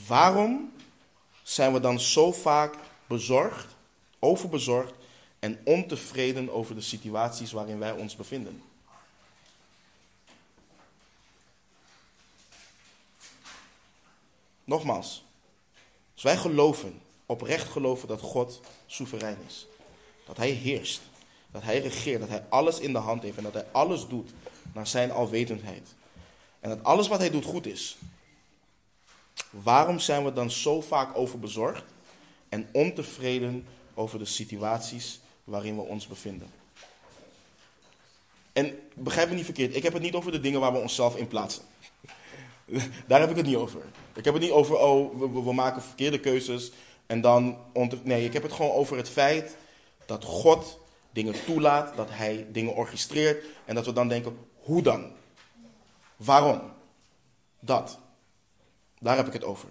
[0.07, 0.71] waarom
[1.43, 2.75] zijn we dan zo vaak
[3.07, 3.75] bezorgd,
[4.19, 4.93] overbezorgd
[5.39, 8.61] en ontevreden over de situaties waarin wij ons bevinden?
[14.63, 15.23] Nogmaals,
[16.13, 19.67] als wij geloven, oprecht geloven dat God soeverein is,
[20.27, 21.01] dat Hij heerst,
[21.51, 24.31] dat Hij regeert, dat Hij alles in de hand heeft en dat Hij alles doet
[24.73, 25.95] naar Zijn alwetendheid.
[26.59, 27.97] En dat alles wat Hij doet goed is.
[29.49, 31.83] Waarom zijn we dan zo vaak overbezorgd
[32.49, 36.49] en ontevreden over de situaties waarin we ons bevinden?
[38.53, 41.15] En begrijp me niet verkeerd, ik heb het niet over de dingen waar we onszelf
[41.15, 41.63] in plaatsen.
[43.07, 43.81] Daar heb ik het niet over.
[44.13, 46.71] Ik heb het niet over, oh, we, we maken verkeerde keuzes
[47.05, 47.57] en dan.
[48.03, 49.55] Nee, ik heb het gewoon over het feit
[50.07, 50.79] dat God
[51.11, 55.11] dingen toelaat, dat Hij dingen orchestreert en dat we dan denken, hoe dan?
[56.15, 56.61] Waarom?
[57.59, 57.97] Dat.
[58.99, 59.69] Daar heb ik het over.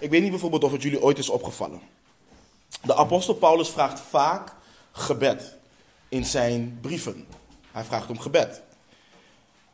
[0.00, 1.80] Ik weet niet bijvoorbeeld of het jullie ooit is opgevallen.
[2.82, 4.54] De apostel Paulus vraagt vaak
[4.92, 5.56] gebed
[6.08, 7.26] in zijn brieven.
[7.72, 8.62] Hij vraagt om gebed.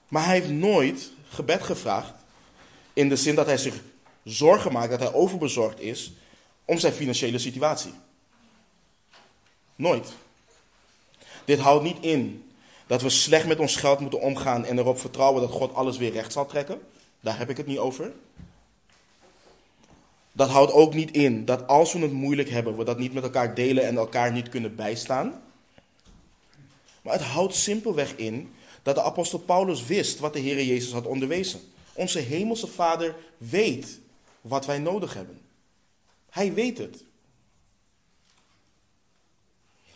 [0.09, 2.15] Maar hij heeft nooit gebed gevraagd
[2.93, 3.83] in de zin dat hij zich
[4.27, 6.13] zorgen maakt, dat hij overbezorgd is
[6.65, 7.93] om zijn financiële situatie.
[9.77, 10.09] Nooit.
[11.45, 12.51] Dit houdt niet in
[12.87, 16.13] Dat we slecht met ons geld moeten omgaan en erop vertrouwen dat God alles weer
[16.13, 16.81] recht zal trekken.
[17.21, 18.13] Daar heb ik het niet over.
[20.33, 23.23] Dat houdt ook niet in dat als we het moeilijk hebben, we dat niet met
[23.23, 25.43] elkaar delen en elkaar niet kunnen bijstaan.
[27.03, 31.07] Maar het houdt simpelweg in dat de apostel Paulus wist wat de Heer Jezus had
[31.07, 31.61] onderwezen.
[31.93, 33.99] Onze hemelse Vader weet
[34.49, 35.41] wat wij nodig hebben.
[36.31, 37.05] Hij weet het.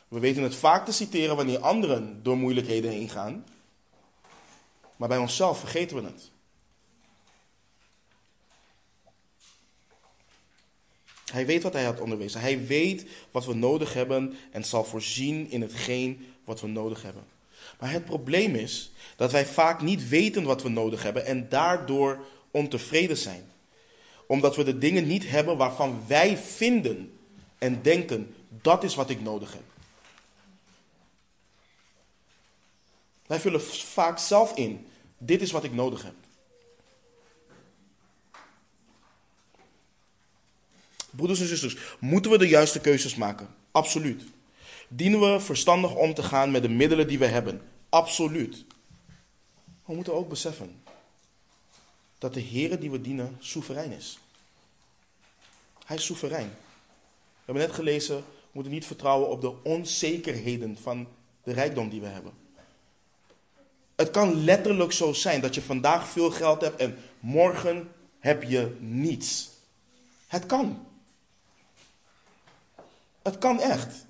[0.08, 3.44] We weten het vaak te citeren wanneer anderen door moeilijkheden heen gaan.
[4.96, 6.30] Maar bij onszelf vergeten we het.
[11.32, 12.40] Hij weet wat hij had onderwezen.
[12.40, 17.24] Hij weet wat we nodig hebben en zal voorzien in hetgeen wat we nodig hebben.
[17.78, 22.26] Maar het probleem is dat wij vaak niet weten wat we nodig hebben en daardoor
[22.50, 23.44] ontevreden zijn.
[24.30, 27.18] Omdat we de dingen niet hebben waarvan wij vinden
[27.58, 29.62] en denken dat is wat ik nodig heb.
[33.26, 34.86] Wij vullen vaak zelf in.
[35.18, 36.14] Dit is wat ik nodig heb.
[41.10, 43.54] Broeders en zusters, moeten we de juiste keuzes maken?
[43.70, 44.24] Absoluut.
[44.88, 47.62] Dienen we verstandig om te gaan met de middelen die we hebben?
[47.88, 48.64] Absoluut.
[49.84, 50.82] We moeten ook beseffen
[52.20, 54.18] dat de Heer die we dienen soeverein is.
[55.84, 56.48] Hij is soeverein.
[56.48, 61.08] We hebben net gelezen, we moeten niet vertrouwen op de onzekerheden van
[61.42, 62.32] de rijkdom die we hebben.
[63.96, 68.76] Het kan letterlijk zo zijn dat je vandaag veel geld hebt en morgen heb je
[68.80, 69.48] niets.
[70.26, 70.86] Het kan.
[73.22, 74.06] Het kan echt.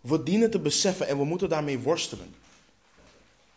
[0.00, 2.34] We dienen te beseffen en we moeten daarmee worstelen.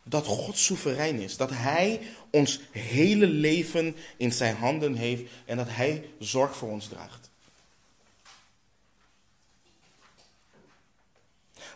[0.08, 1.38] Dat God soeverein is.
[1.38, 6.88] Dat Hij ons hele leven in zijn handen heeft en dat Hij zorg voor ons
[6.88, 7.30] draagt.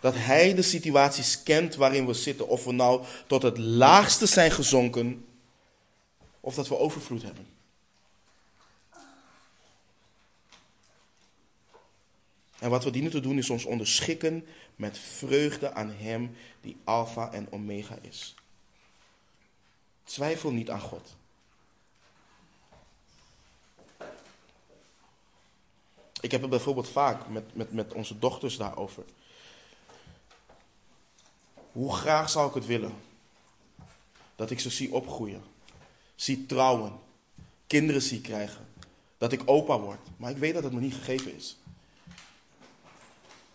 [0.02, 2.48] Dat Hij de situaties kent waarin we zitten.
[2.48, 5.26] Of we nou tot het laagste zijn gezonken.
[6.40, 7.48] Of dat we overvloed hebben.
[12.60, 14.46] En wat we dienen te doen is ons onderschikken
[14.80, 18.36] met vreugde aan Hem die Alpha en Omega is.
[20.04, 21.16] Twijfel niet aan God.
[26.22, 29.04] Ik heb het bijvoorbeeld vaak met, met, met onze dochters daarover.
[31.72, 32.94] Hoe graag zou ik het willen
[34.36, 35.44] dat ik ze zie opgroeien,
[36.16, 37.00] zie trouwen,
[37.68, 38.68] kinderen zie krijgen,
[39.18, 40.08] dat ik opa word.
[40.18, 41.58] Maar ik weet dat het me niet gegeven is.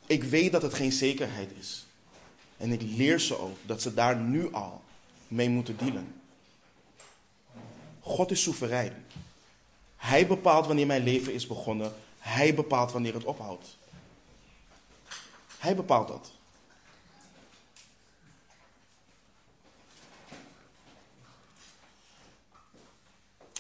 [0.07, 1.87] Ik weet dat het geen zekerheid is.
[2.57, 4.83] En ik leer ze ook dat ze daar nu al
[5.29, 6.15] mee moeten dealen.
[8.01, 9.07] God is soeverein.
[9.97, 11.93] Hij bepaalt wanneer mijn leven is begonnen.
[12.19, 13.77] Hij bepaalt wanneer het ophoudt.
[15.59, 16.33] Hij bepaalt dat.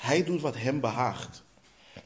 [0.00, 1.42] Hij doet wat hem behaagt.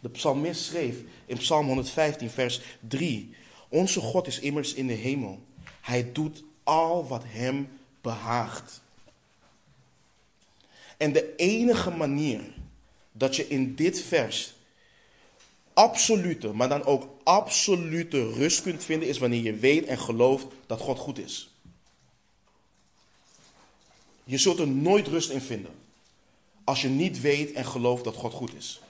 [0.01, 0.97] De psalmist schreef
[1.27, 3.35] in Psalm 115, vers 3:
[3.69, 5.41] onze God is immers in de hemel.
[5.81, 7.69] Hij doet al wat hem
[8.01, 8.81] behaagt.
[10.97, 12.41] En de enige manier
[13.13, 14.55] dat je in dit vers
[15.73, 20.81] absolute, maar dan ook absolute rust kunt vinden, is wanneer je weet en gelooft dat
[20.81, 21.51] God goed is.
[24.25, 25.73] Je zult er nooit rust in vinden
[26.65, 28.81] als je niet weet en gelooft dat God goed is.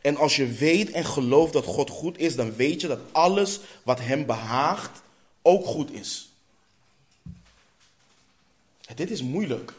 [0.00, 3.60] En als je weet en gelooft dat God goed is, dan weet je dat alles
[3.82, 5.02] wat Hem behaagt
[5.42, 6.28] ook goed is.
[8.94, 9.72] dit is moeilijk.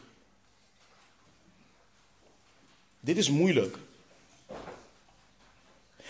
[3.00, 3.78] Dit is moeilijk.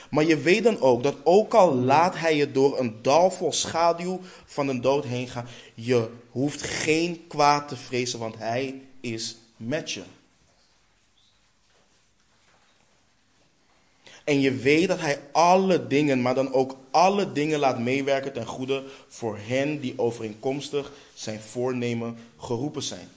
[0.10, 3.54] Maar je weet dan ook dat ook al laat hij je door een dal vol
[3.54, 9.36] schaduw van de dood heen gaan, je hoeft geen kwaad te vrezen, want hij is
[9.58, 10.04] met je.
[14.24, 18.46] En je weet dat hij alle dingen, maar dan ook alle dingen laat meewerken ten
[18.46, 23.10] goede voor hen die overeenkomstig zijn voornemen geroepen zijn.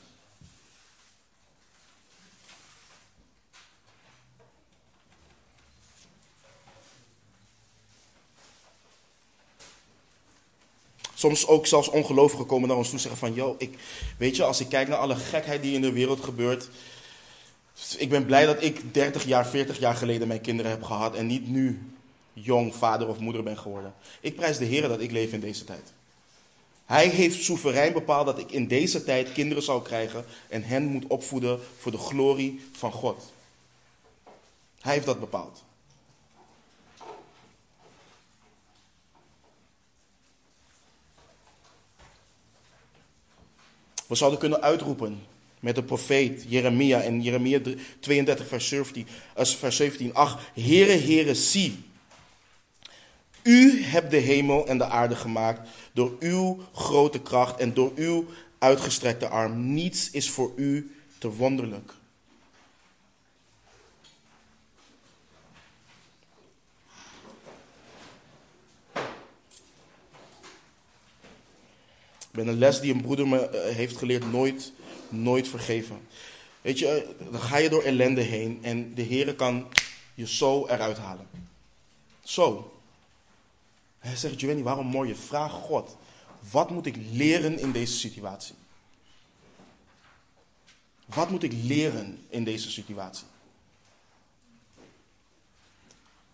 [11.15, 13.79] Soms ook zelfs ongelovigen komen naar ons toe zeggen van, yo, ik,
[14.19, 16.69] weet je, als ik kijk naar alle gekheid die in de wereld gebeurt,
[17.97, 21.27] ik ben blij dat ik 30 jaar, 40 jaar geleden mijn kinderen heb gehad en
[21.27, 21.93] niet nu
[22.33, 23.95] jong vader of moeder ben geworden.
[24.21, 25.93] Ik prijs de Heer dat ik leef in deze tijd.
[26.85, 31.07] Hij heeft soeverein bepaald dat ik in deze tijd kinderen zal krijgen en hen moet
[31.07, 33.33] opvoeden voor de glorie van God.
[34.81, 35.63] Hij heeft dat bepaald.
[44.07, 45.27] We zouden kunnen uitroepen
[45.65, 47.61] met de profeet Jeremia in Jeremia
[48.01, 50.15] 32 vers 17, vers 17.
[50.15, 51.83] Ach, Heere, Heere, zie.
[53.43, 58.27] U hebt de hemel en de aarde gemaakt door uw grote kracht en door uw
[58.59, 59.75] uitgestrekte arm.
[59.75, 61.93] Niets is voor u te wonderlijk.
[72.19, 74.73] Ik ben een les die een broeder me eh, heeft geleerd nooit,
[75.09, 76.01] nooit vergeven.
[76.61, 79.69] Weet je, dan ga je door ellende heen en de Heer kan
[80.15, 81.29] je zo eruit halen.
[82.23, 82.73] Zo.
[83.99, 85.15] Hij zegt, Giovanni, waarom mooi je?
[85.15, 85.97] Vraag God,
[86.51, 88.55] wat moet ik leren in deze situatie?
[91.07, 93.27] Wat moet ik leren in deze situatie?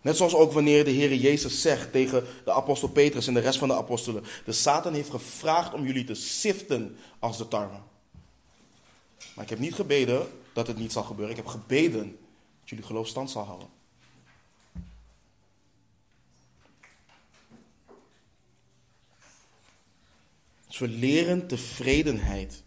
[0.00, 3.58] Net zoals ook wanneer de Heer Jezus zegt tegen de apostel Petrus en de rest
[3.58, 7.76] van de apostelen: De Satan heeft gevraagd om jullie te siften als de tarwe.
[9.34, 11.30] Maar ik heb niet gebeden dat het niet zal gebeuren.
[11.30, 12.18] Ik heb gebeden
[12.60, 13.68] dat jullie geloof stand zal houden.
[20.66, 22.62] Dus we leren tevredenheid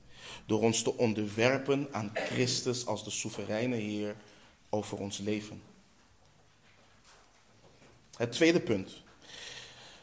[0.46, 4.16] door ons te onderwerpen aan Christus als de soevereine Heer
[4.70, 5.62] over ons leven.
[8.18, 9.02] Het tweede punt.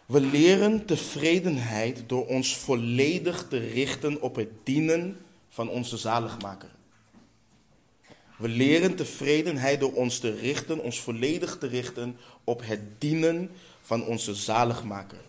[0.07, 6.71] We leren tevredenheid door ons volledig te richten op het dienen van onze zaligmaker.
[8.37, 13.51] We leren tevredenheid door ons te richten, ons volledig te richten op het dienen
[13.83, 15.21] van onze zaligmaker.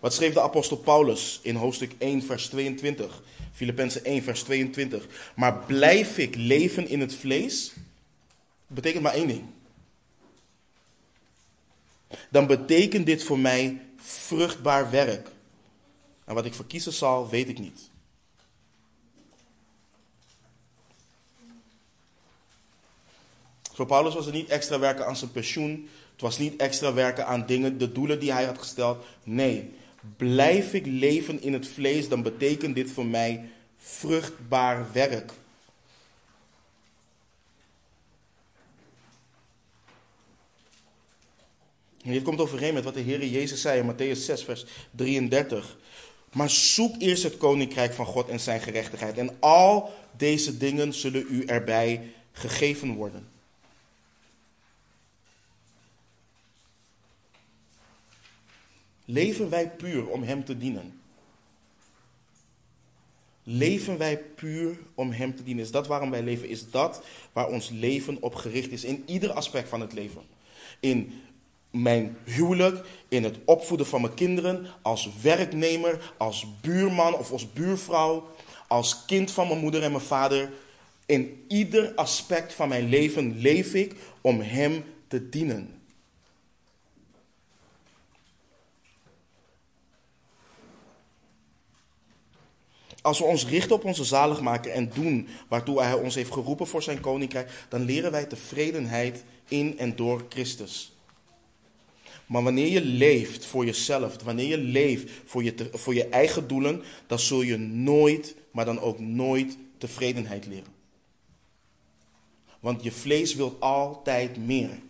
[0.00, 3.22] Wat schreef de apostel Paulus in hoofdstuk 1, vers 22?
[3.52, 5.06] Filippenzen 1, vers 22.
[5.34, 7.72] Maar blijf ik leven in het vlees?
[8.66, 9.44] betekent maar één ding
[12.30, 15.28] dan betekent dit voor mij vruchtbaar werk.
[16.24, 17.89] En wat ik verkiezen zal, weet ik niet.
[23.80, 25.88] Voor Paulus was het niet extra werken aan zijn pensioen.
[26.12, 29.04] Het was niet extra werken aan dingen, de doelen die hij had gesteld.
[29.24, 29.70] Nee,
[30.16, 35.32] blijf ik leven in het vlees, dan betekent dit voor mij vruchtbaar werk.
[42.04, 45.76] En dit komt overeen met wat de Heer Jezus zei in Matthäus 6, vers 33.
[46.32, 49.18] Maar zoek eerst het koninkrijk van God en zijn gerechtigheid.
[49.18, 53.38] En al deze dingen zullen u erbij gegeven worden.
[59.10, 61.00] Leven wij puur om Hem te dienen?
[63.42, 65.64] Leven wij puur om Hem te dienen?
[65.64, 66.48] Is dat waarom wij leven?
[66.48, 67.02] Is dat
[67.32, 68.84] waar ons leven op gericht is?
[68.84, 70.22] In ieder aspect van het leven.
[70.80, 71.22] In
[71.70, 78.28] mijn huwelijk, in het opvoeden van mijn kinderen, als werknemer, als buurman of als buurvrouw,
[78.68, 80.52] als kind van mijn moeder en mijn vader.
[81.06, 85.79] In ieder aspect van mijn leven leef ik om Hem te dienen.
[93.02, 96.82] Als we ons richten op onze zaligmaker en doen waartoe Hij ons heeft geroepen voor
[96.82, 100.92] Zijn koninkrijk, dan leren wij tevredenheid in en door Christus.
[102.26, 106.82] Maar wanneer je leeft voor jezelf, wanneer je leeft voor je, voor je eigen doelen,
[107.06, 110.78] dan zul je nooit, maar dan ook nooit tevredenheid leren.
[112.60, 114.80] Want je vlees wil altijd meer.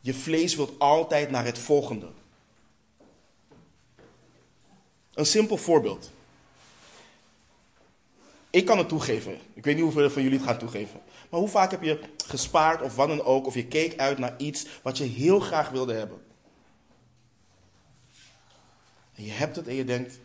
[0.00, 2.08] Je vlees wil altijd naar het volgende.
[5.14, 6.10] Een simpel voorbeeld.
[8.50, 9.38] Ik kan het toegeven.
[9.54, 11.00] Ik weet niet hoeveel van jullie het gaan toegeven.
[11.30, 14.34] Maar hoe vaak heb je gespaard of wat dan ook, of je keek uit naar
[14.38, 16.26] iets wat je heel graag wilde hebben?
[19.14, 20.18] En je hebt het en je denkt: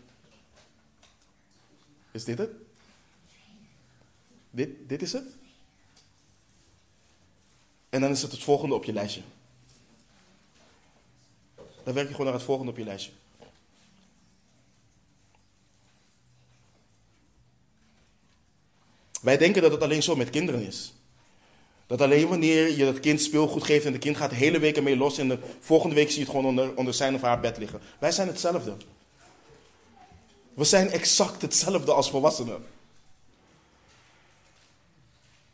[2.11, 2.51] Is dit het?
[4.49, 5.25] Dit, dit is het?
[7.89, 9.21] En dan is het het volgende op je lijstje.
[11.83, 13.11] Dan werk je gewoon naar het volgende op je lijstje.
[19.23, 20.93] Wij denken dat het alleen zo met kinderen is.
[21.87, 24.75] Dat alleen wanneer je dat kind speelgoed geeft en de kind gaat de hele week
[24.75, 27.39] ermee los en de volgende week zie je het gewoon onder, onder zijn of haar
[27.39, 27.81] bed liggen.
[27.99, 28.75] Wij zijn hetzelfde.
[30.53, 32.65] We zijn exact hetzelfde als volwassenen.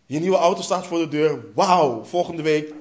[0.06, 1.46] Je nieuwe auto staat voor de deur.
[1.56, 2.74] Wauw, volgende week.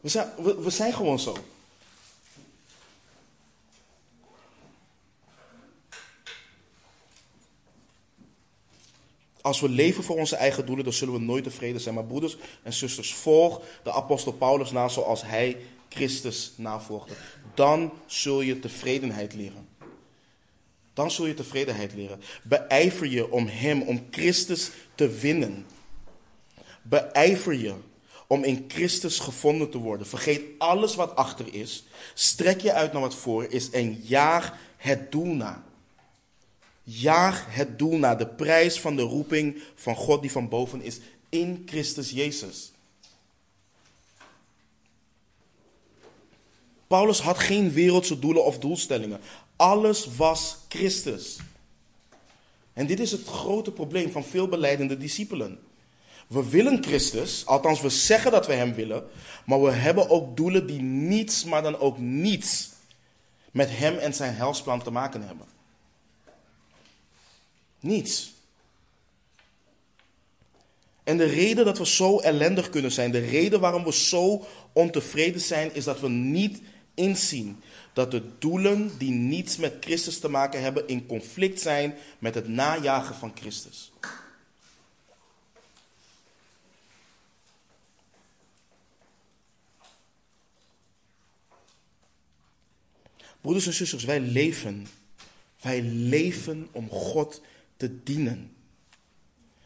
[0.00, 1.36] We zijn, we, we zijn gewoon zo.
[9.46, 11.94] Als we leven voor onze eigen doelen, dan zullen we nooit tevreden zijn.
[11.94, 15.56] Maar broeders en zusters, volg de apostel Paulus na zoals hij
[15.88, 17.14] Christus navolgde.
[17.54, 19.68] Dan zul je tevredenheid leren.
[20.94, 22.20] Dan zul je tevredenheid leren.
[22.42, 25.66] Beijver je om Hem, om Christus te winnen.
[26.82, 27.74] Beijver je
[28.26, 30.06] om in Christus gevonden te worden.
[30.06, 31.84] Vergeet alles wat achter is.
[32.14, 35.64] Strek je uit naar wat voor is en jaag het doel na.
[36.88, 40.98] Jaag het doel na, de prijs van de roeping van God die van boven is
[41.28, 42.72] in Christus Jezus.
[46.86, 49.20] Paulus had geen wereldse doelen of doelstellingen.
[49.56, 51.36] Alles was Christus.
[52.72, 55.58] En dit is het grote probleem van veel beleidende discipelen.
[56.26, 59.04] We willen Christus, althans we zeggen dat we Hem willen,
[59.46, 62.70] maar we hebben ook doelen die niets, maar dan ook niets
[63.50, 65.55] met Hem en Zijn helsplan te maken hebben.
[67.86, 68.34] Niets.
[71.04, 75.40] En de reden dat we zo ellendig kunnen zijn, de reden waarom we zo ontevreden
[75.40, 76.60] zijn, is dat we niet
[76.94, 77.62] inzien
[77.92, 82.48] dat de doelen die niets met Christus te maken hebben in conflict zijn met het
[82.48, 83.92] najagen van Christus.
[93.40, 94.86] Broeders en zusters, wij leven.
[95.60, 97.40] Wij leven om God te
[98.04, 98.50] dienen.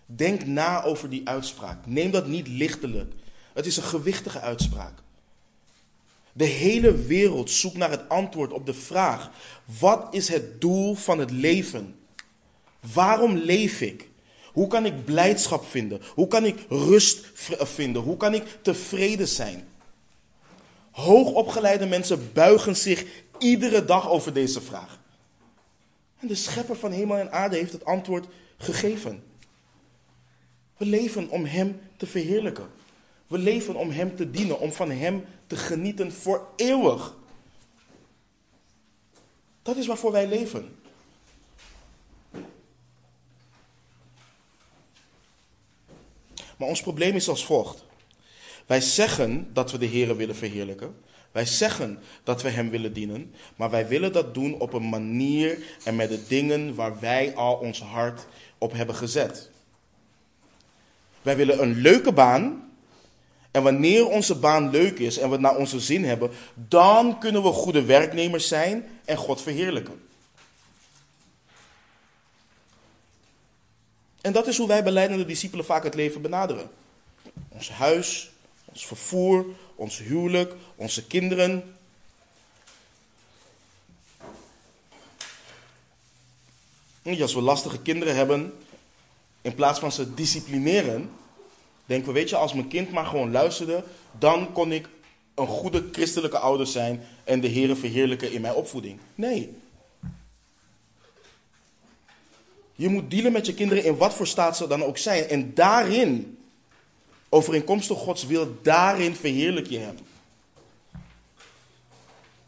[0.07, 1.87] Denk na over die uitspraak.
[1.87, 3.15] Neem dat niet lichtelijk.
[3.53, 4.93] Het is een gewichtige uitspraak.
[6.33, 9.31] De hele wereld zoekt naar het antwoord op de vraag:
[9.79, 11.95] wat is het doel van het leven?
[12.93, 14.09] Waarom leef ik?
[14.53, 16.01] Hoe kan ik blijdschap vinden?
[16.15, 18.03] Hoe kan ik rust vinden?
[18.03, 19.69] Hoe kan ik tevreden zijn?
[20.91, 23.05] Hoogopgeleide mensen buigen zich
[23.39, 25.00] iedere dag over deze vraag.
[26.21, 29.25] En de schepper van hemel en aarde heeft het antwoord gegeven.
[30.77, 32.69] We leven om Hem te verheerlijken.
[33.27, 37.17] We leven om Hem te dienen, om van Hem te genieten voor eeuwig.
[39.63, 40.79] Dat is waarvoor wij leven.
[46.57, 47.85] Maar ons probleem is als volgt.
[48.67, 50.97] Wij zeggen dat we de Heer willen verheerlijken.
[51.33, 55.59] Wij zeggen dat we Hem willen dienen, maar wij willen dat doen op een manier
[55.85, 58.27] en met de dingen waar wij al ons hart
[58.59, 59.51] op hebben gezet.
[61.23, 62.69] Wij willen een leuke baan.
[63.51, 67.49] En wanneer onze baan leuk is en we naar onze zin hebben, dan kunnen we
[67.49, 70.01] goede werknemers zijn en God verheerlijken.
[74.21, 76.71] En dat is hoe wij beleidende discipelen vaak het leven benaderen.
[77.49, 78.31] Ons huis,
[78.65, 79.47] ons vervoer,
[79.81, 81.75] ons huwelijk, onze kinderen.
[87.21, 88.53] Als we lastige kinderen hebben,
[89.43, 91.11] in plaats van ze disciplineren,
[91.87, 93.85] denken we, weet je, als mijn kind maar gewoon luisterde,
[94.19, 94.89] dan kon ik
[95.35, 98.99] een goede christelijke ouder zijn en de Heer verheerlijken in mijn opvoeding.
[99.15, 99.57] Nee.
[102.75, 105.25] Je moet dealen met je kinderen in wat voor staat ze dan ook zijn.
[105.25, 106.40] En daarin
[107.31, 109.97] overeenkomstig Gods wil, daarin verheerlijk je Hem.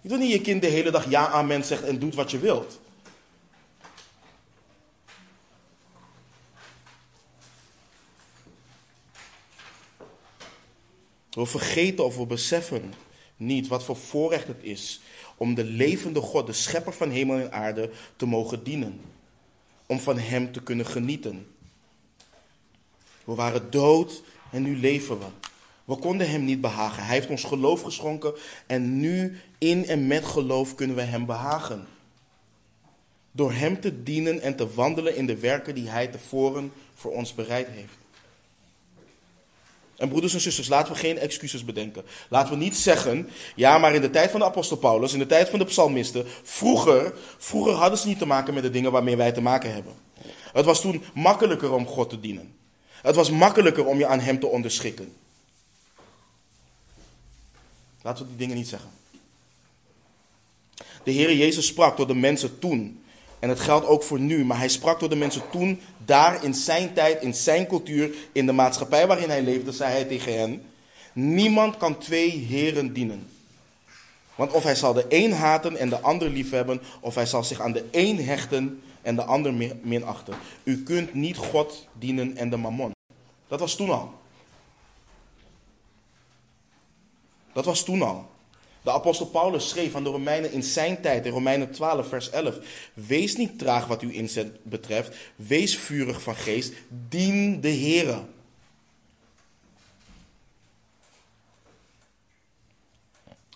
[0.00, 2.38] Je doet niet je kind de hele dag ja amen zegt en doet wat je
[2.38, 2.80] wilt.
[11.30, 12.94] We vergeten of we beseffen
[13.36, 15.00] niet wat voor voorrecht het is
[15.36, 19.00] om de levende God, de schepper van hemel en aarde, te mogen dienen.
[19.86, 21.46] Om van Hem te kunnen genieten.
[23.24, 24.22] We waren dood
[24.52, 25.24] en nu leven we.
[25.84, 27.04] We konden Hem niet behagen.
[27.04, 28.34] Hij heeft ons geloof geschonken
[28.66, 31.86] en nu in en met geloof kunnen we Hem behagen.
[33.32, 37.34] Door Hem te dienen en te wandelen in de werken die Hij tevoren voor ons
[37.34, 38.00] bereid heeft.
[39.96, 42.02] En broeders en zusters, laten we geen excuses bedenken.
[42.28, 45.26] Laten we niet zeggen, ja, maar in de tijd van de apostel Paulus, in de
[45.26, 49.16] tijd van de psalmisten, vroeger, vroeger hadden ze niet te maken met de dingen waarmee
[49.16, 49.92] wij te maken hebben.
[50.52, 52.54] Het was toen makkelijker om God te dienen.
[53.02, 55.12] Het was makkelijker om je aan Hem te onderschikken.
[58.02, 58.90] Laten we die dingen niet zeggen.
[61.02, 63.02] De Heer Jezus sprak door de mensen toen.
[63.38, 64.44] En het geldt ook voor nu.
[64.44, 68.46] Maar hij sprak door de mensen toen, daar in zijn tijd, in zijn cultuur, in
[68.46, 70.62] de maatschappij waarin hij leefde, zei hij tegen hen:
[71.12, 73.30] Niemand kan twee heren dienen.
[74.34, 77.60] Want of hij zal de een haten en de ander liefhebben, of hij zal zich
[77.60, 80.34] aan de een hechten en de ander minachten.
[80.62, 82.92] U kunt niet God dienen en de mammon.
[83.48, 84.20] Dat was toen al.
[87.52, 88.30] Dat was toen al.
[88.82, 92.58] De apostel Paulus schreef aan de Romeinen in zijn tijd, in Romeinen 12, vers 11.
[92.94, 95.16] Wees niet traag wat uw inzet betreft.
[95.36, 96.72] Wees vurig van geest.
[97.08, 98.24] Dien de Here.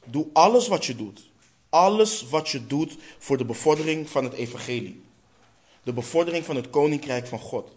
[0.05, 1.31] Doe alles wat je doet.
[1.69, 5.05] Alles wat je doet voor de bevordering van het evangelie.
[5.87, 7.71] De bevordering van het koninkrijk van God.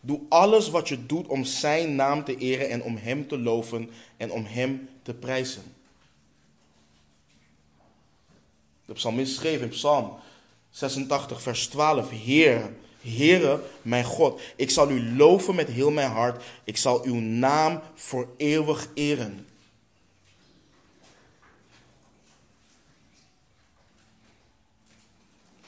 [0.00, 3.90] Doe alles wat je doet om zijn naam te eren en om hem te loven
[4.16, 5.62] en om hem te prijzen.
[8.84, 10.12] De psalmist schreef in Psalm
[10.70, 16.44] 86, vers 12: Heer, Heere, mijn God, ik zal u loven met heel mijn hart.
[16.64, 19.46] Ik zal uw naam voor eeuwig eren.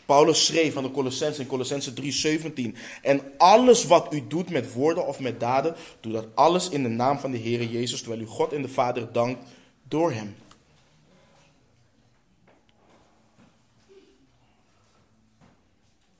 [0.06, 2.76] Paulus schreef aan de Colossense in Colossense 3:17.
[3.02, 6.88] En alles wat u doet met woorden of met daden, doe dat alles in de
[6.88, 9.48] naam van de Heer Jezus, terwijl u God en de Vader dankt
[9.88, 10.36] door hem.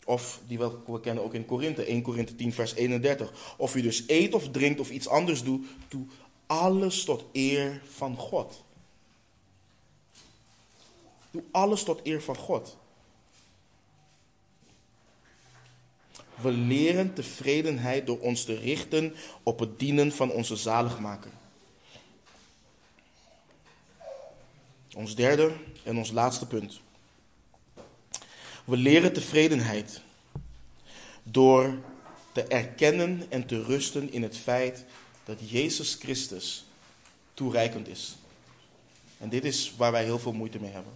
[0.04, 3.54] Of die we kennen ook in Korinthe, 1 Korinthe 10 vers 31.
[3.56, 6.06] Of u dus eet of drinkt of iets anders doet, doe
[6.46, 8.64] alles tot eer van God.
[11.30, 12.76] Doe alles tot eer van God.
[16.34, 21.30] We leren tevredenheid door ons te richten op het dienen van onze zaligmaker.
[24.94, 26.80] Ons derde en ons laatste punt.
[28.64, 30.00] We leren tevredenheid
[31.22, 31.78] door
[32.32, 34.84] te erkennen en te rusten in het feit
[35.24, 36.64] dat Jezus Christus
[37.34, 38.16] toereikend is.
[39.18, 40.92] En dit is waar wij heel veel moeite mee hebben.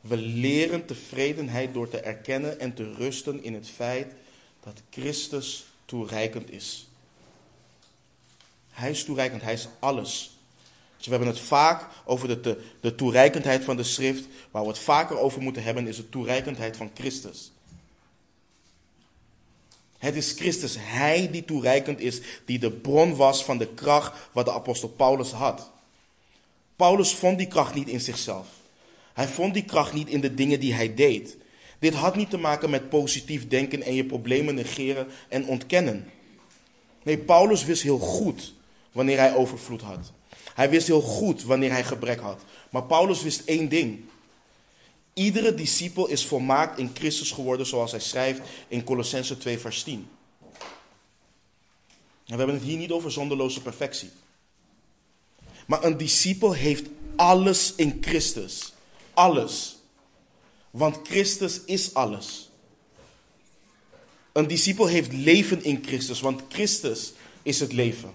[0.00, 4.14] We leren tevredenheid door te erkennen en te rusten in het feit
[4.60, 6.88] dat Christus toereikend is.
[8.70, 10.38] Hij is toereikend, hij is alles.
[10.96, 14.24] Dus we hebben het vaak over de, de, de toereikendheid van de schrift.
[14.50, 17.52] Waar we het vaker over moeten hebben is de toereikendheid van Christus.
[19.98, 24.44] Het is Christus, Hij die toereikend is, die de bron was van de kracht wat
[24.44, 25.70] de apostel Paulus had.
[26.76, 28.46] Paulus vond die kracht niet in zichzelf.
[29.12, 31.36] Hij vond die kracht niet in de dingen die hij deed.
[31.80, 36.10] Dit had niet te maken met positief denken en je problemen negeren en ontkennen.
[37.02, 38.54] Nee, Paulus wist heel goed
[38.92, 40.12] wanneer hij overvloed had.
[40.54, 42.42] Hij wist heel goed wanneer hij gebrek had.
[42.70, 44.00] Maar Paulus wist één ding.
[45.14, 50.08] Iedere discipel is volmaakt in Christus geworden, zoals hij schrijft in Colossense 2, vers 10.
[52.26, 54.10] En we hebben het hier niet over zonderloze perfectie.
[55.66, 58.72] Maar een discipel heeft alles in Christus.
[59.14, 59.79] Alles.
[60.70, 62.50] Want Christus is alles.
[64.32, 67.12] Een discipel heeft leven in Christus, want Christus
[67.42, 68.12] is het leven.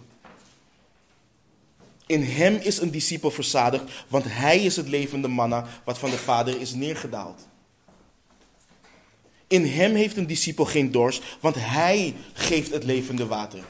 [2.06, 6.18] In hem is een discipel verzadigd, want hij is het levende manna wat van de
[6.18, 7.48] Vader is neergedaald.
[9.48, 13.64] In hem heeft een discipel geen dorst, want hij geeft het levende water.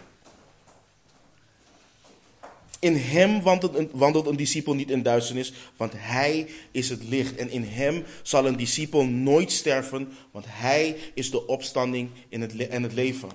[2.79, 7.35] In hem wandelt een, wandelt een discipel niet in duisternis, want hij is het licht.
[7.35, 12.67] En in hem zal een discipel nooit sterven, want hij is de opstanding in het,
[12.67, 13.29] en het leven.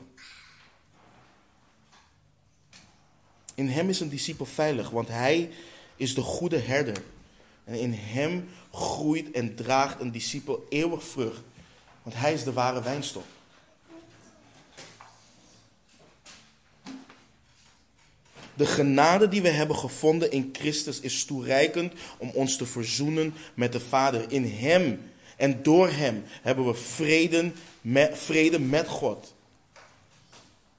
[3.55, 5.51] In hem is een discipel veilig, want hij
[5.97, 7.03] is de goede herder.
[7.65, 11.43] En in hem groeit en draagt een discipel eeuwig vrucht,
[12.03, 13.25] want hij is de ware wijnstok.
[18.61, 23.73] De genade die we hebben gevonden in Christus is toereikend om ons te verzoenen met
[23.73, 24.33] de Vader.
[24.33, 29.35] In Hem en door Hem hebben we vrede met, vrede met God.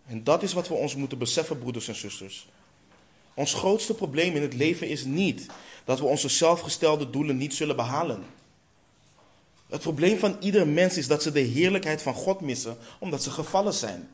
[0.08, 2.48] En dat is wat we ons moeten beseffen, broeders en zusters.
[3.34, 5.46] Ons grootste probleem in het leven is niet
[5.86, 8.24] dat we onze zelfgestelde doelen niet zullen behalen.
[9.70, 13.32] Het probleem van ieder mens is dat ze de heerlijkheid van God missen omdat ze
[13.32, 14.10] gevallen zijn.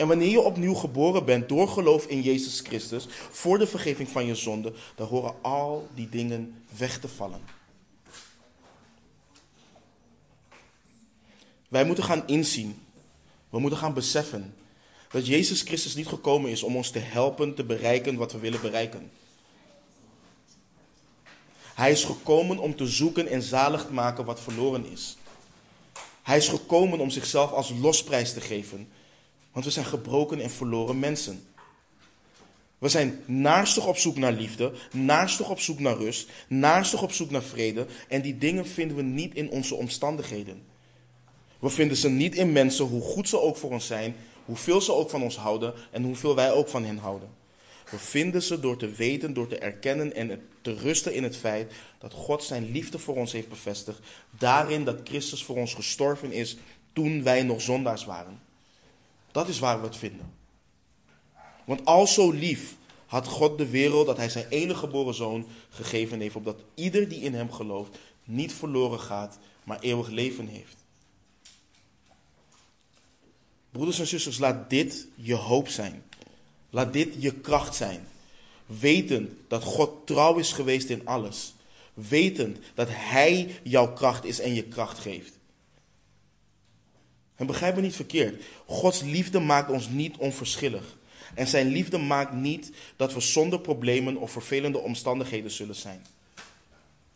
[0.00, 4.26] En wanneer je opnieuw geboren bent door geloof in Jezus Christus voor de vergeving van
[4.26, 7.40] je zonde, dan horen al die dingen weg te vallen.
[11.68, 12.82] Wij moeten gaan inzien,
[13.50, 14.54] we moeten gaan beseffen
[15.10, 18.60] dat Jezus Christus niet gekomen is om ons te helpen te bereiken wat we willen
[18.60, 19.10] bereiken.
[21.74, 25.16] Hij is gekomen om te zoeken en zalig te maken wat verloren is.
[26.22, 28.88] Hij is gekomen om zichzelf als losprijs te geven,
[29.52, 31.44] want we zijn gebroken en verloren mensen.
[32.78, 37.30] We zijn naarstig op zoek naar liefde, naarstig op zoek naar rust, naarstig op zoek
[37.30, 37.86] naar vrede.
[38.08, 40.62] En die dingen vinden we niet in onze omstandigheden.
[41.58, 44.14] We vinden ze niet in mensen, hoe goed ze ook voor ons zijn,
[44.50, 47.28] Hoeveel ze ook van ons houden en hoeveel wij ook van hen houden.
[47.90, 51.72] We vinden ze door te weten, door te erkennen en te rusten in het feit
[51.98, 54.00] dat God zijn liefde voor ons heeft bevestigd.
[54.30, 56.56] Daarin dat Christus voor ons gestorven is
[56.92, 58.40] toen wij nog zondaars waren.
[59.32, 60.32] Dat is waar we het vinden.
[61.64, 62.76] Want al zo lief
[63.06, 67.20] had God de wereld dat hij zijn enige geboren zoon gegeven heeft, opdat ieder die
[67.20, 70.76] in hem gelooft niet verloren gaat, maar eeuwig leven heeft.
[73.70, 76.02] Broeders en zusters, laat dit je hoop zijn.
[76.70, 78.08] Laat dit je kracht zijn.
[78.66, 81.54] Wetend dat God trouw is geweest in alles.
[81.94, 85.38] Wetend dat Hij jouw kracht is en je kracht geeft.
[87.40, 88.42] En begrijp me niet verkeerd.
[88.66, 90.96] Gods liefde maakt ons niet onverschillig.
[91.34, 96.06] En zijn liefde maakt niet dat we zonder problemen of vervelende omstandigheden zullen zijn.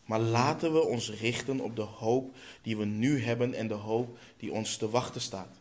[0.05, 4.17] Maar laten we ons richten op de hoop die we nu hebben en de hoop
[4.37, 5.57] die ons te wachten staat.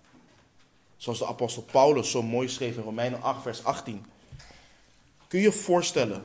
[0.97, 4.05] Zoals de apostel Paulus zo mooi schreef in Romeinen 8, vers 18.
[5.29, 6.25] Kun je je voorstellen,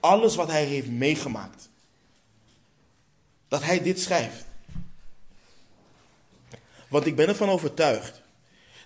[0.00, 1.68] alles wat hij heeft meegemaakt,
[3.48, 4.45] dat hij dit schrijft?
[6.88, 8.22] Want ik ben ervan overtuigd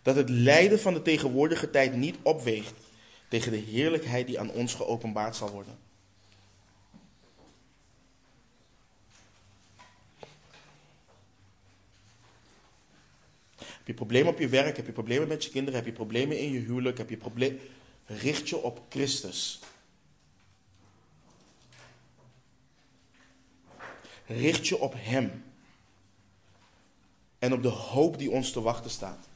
[0.03, 2.73] dat het lijden van de tegenwoordige tijd niet opweegt
[3.29, 5.79] tegen de heerlijkheid die aan ons geopenbaard zal worden.
[13.57, 14.77] Heb je problemen op je werk?
[14.77, 15.79] Heb je problemen met je kinderen?
[15.79, 16.99] Heb je problemen in je huwelijk?
[16.99, 17.61] Heb je problemen?
[18.07, 19.61] Richt je op Christus.
[24.27, 25.50] Richt je op Hem.
[27.41, 29.29] En op de hoop die ons te wachten staat.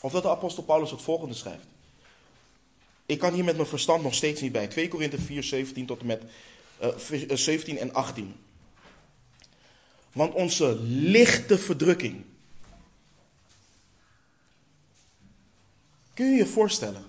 [0.00, 1.66] Of dat de apostel Paulus het volgende schrijft.
[3.06, 4.66] Ik kan hier met mijn verstand nog steeds niet bij.
[4.66, 6.22] 2 Korinthe 4, 17 tot en met
[6.82, 8.34] uh, eh, 17 en 18.
[10.12, 12.24] Want onze lichte verdrukking.
[16.14, 17.04] Kun je je voorstellen?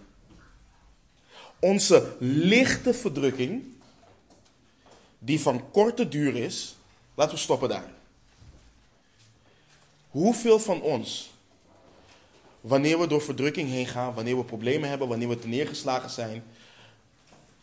[1.59, 3.72] Onze lichte verdrukking,
[5.25, 6.75] die van korte duur is.
[7.15, 7.91] Laten we stoppen daar.
[10.09, 11.31] Hoeveel van ons
[12.61, 16.43] wanneer we door verdrukking heen gaan, wanneer we problemen hebben, wanneer we neergeslagen zijn,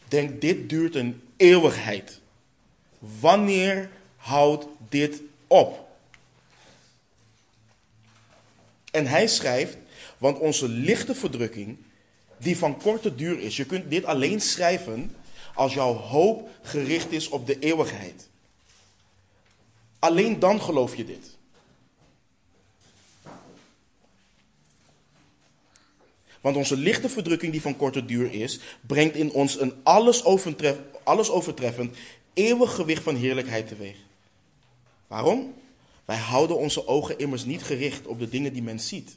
[0.08, 2.20] denk dit duurt een eeuwigheid.
[2.98, 5.88] Wanneer houdt dit op?
[8.90, 9.76] En hij schrijft,
[10.18, 11.76] want onze lichte verdrukking,
[12.36, 15.16] die van korte duur is, je kunt dit alleen schrijven
[15.55, 18.28] als jouw hoop gericht is op de eeuwigheid.
[19.98, 21.38] Alleen dan geloof je dit.
[26.40, 30.76] Want onze lichte verdrukking die van korte duur is, brengt in ons een alles, overtref,
[31.03, 31.96] alles overtreffend
[32.32, 33.96] eeuwig gewicht van heerlijkheid teweeg.
[35.07, 35.55] Waarom?
[36.05, 39.16] Wij houden onze ogen immers niet gericht op de dingen die men ziet.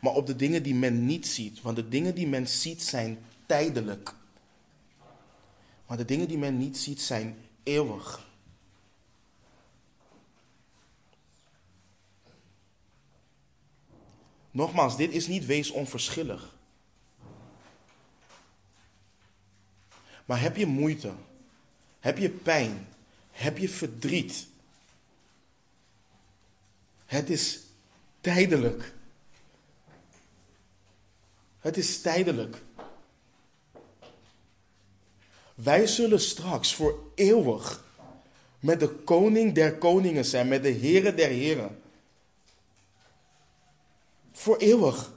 [0.00, 1.62] Maar op de dingen die men niet ziet.
[1.62, 3.18] Want de dingen die men ziet zijn
[3.48, 4.14] tijdelijk.
[5.86, 8.26] Maar de dingen die men niet ziet zijn eeuwig.
[14.50, 16.56] Nogmaals, dit is niet wees onverschillig.
[20.24, 21.12] Maar heb je moeite?
[22.00, 22.88] Heb je pijn?
[23.30, 24.46] Heb je verdriet?
[27.06, 27.60] Het is
[28.20, 28.94] tijdelijk.
[31.58, 32.66] Het is tijdelijk.
[35.62, 37.84] Wij zullen straks voor eeuwig
[38.60, 41.82] met de koning der koningen zijn, met de heren der heren.
[44.32, 45.12] Voor eeuwig.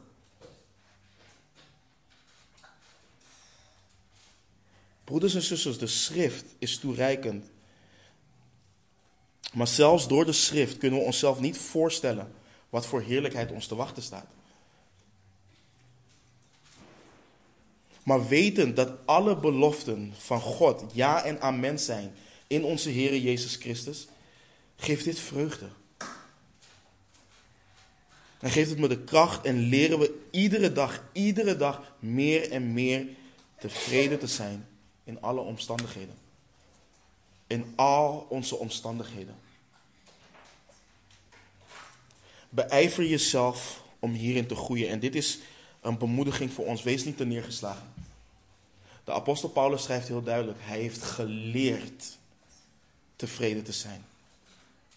[5.03, 7.45] Broeders en zusters, de schrift is toereikend.
[9.53, 12.33] Maar zelfs door de schrift kunnen we onszelf niet voorstellen
[12.69, 14.27] wat voor heerlijkheid ons te wachten staat.
[18.03, 22.13] Maar weten dat alle beloften van God ja en amen zijn
[22.47, 24.07] in onze Heer Jezus Christus,
[24.75, 25.69] geeft dit vreugde.
[28.39, 32.73] En geeft het me de kracht en leren we iedere dag, iedere dag meer en
[32.73, 33.07] meer
[33.59, 34.67] tevreden te zijn
[35.03, 36.15] in alle omstandigheden.
[37.47, 39.35] In al onze omstandigheden.
[42.49, 44.89] Beijver jezelf om hierin te groeien.
[44.89, 45.39] En dit is
[45.81, 46.83] een bemoediging voor ons.
[46.83, 47.93] Wees niet te neergeslagen.
[49.03, 50.57] De apostel Paulus schrijft heel duidelijk.
[50.61, 52.17] Hij heeft geleerd
[53.15, 54.05] tevreden te zijn.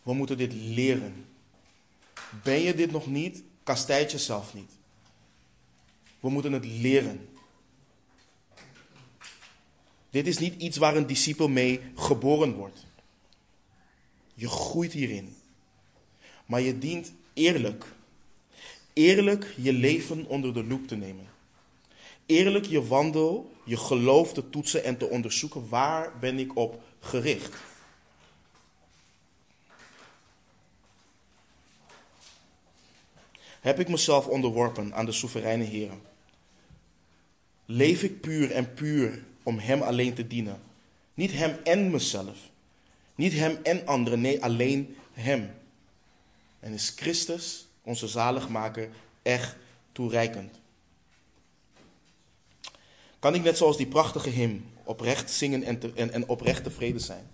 [0.03, 1.26] We moeten dit leren.
[2.43, 4.70] Ben je dit nog niet, kastijd jezelf niet.
[6.20, 7.28] We moeten het leren.
[10.11, 12.87] Dit is niet iets waar een discipel mee geboren wordt.
[14.35, 15.37] Je groeit hierin.
[16.47, 17.93] Maar je dient eerlijk.
[18.95, 21.26] Eerlijk je leven onder de loep te nemen.
[22.26, 27.55] Eerlijk je wandel, je geloof te toetsen en te onderzoeken waar ben ik op gericht.
[33.61, 35.90] heb ik mezelf onderworpen aan de soevereine Heer.
[37.64, 40.61] Leef ik puur en puur om Hem alleen te dienen.
[41.14, 42.38] Niet Hem en mezelf.
[43.14, 45.51] Niet hem en anderen, nee, alleen hem.
[46.61, 48.89] En is Christus, onze zaligmaker,
[49.22, 49.57] echt
[49.93, 50.61] toereikend.
[53.18, 57.26] Kan ik net zoals die prachtige hymn oprecht zingen en, en, en oprecht tevreden zijn?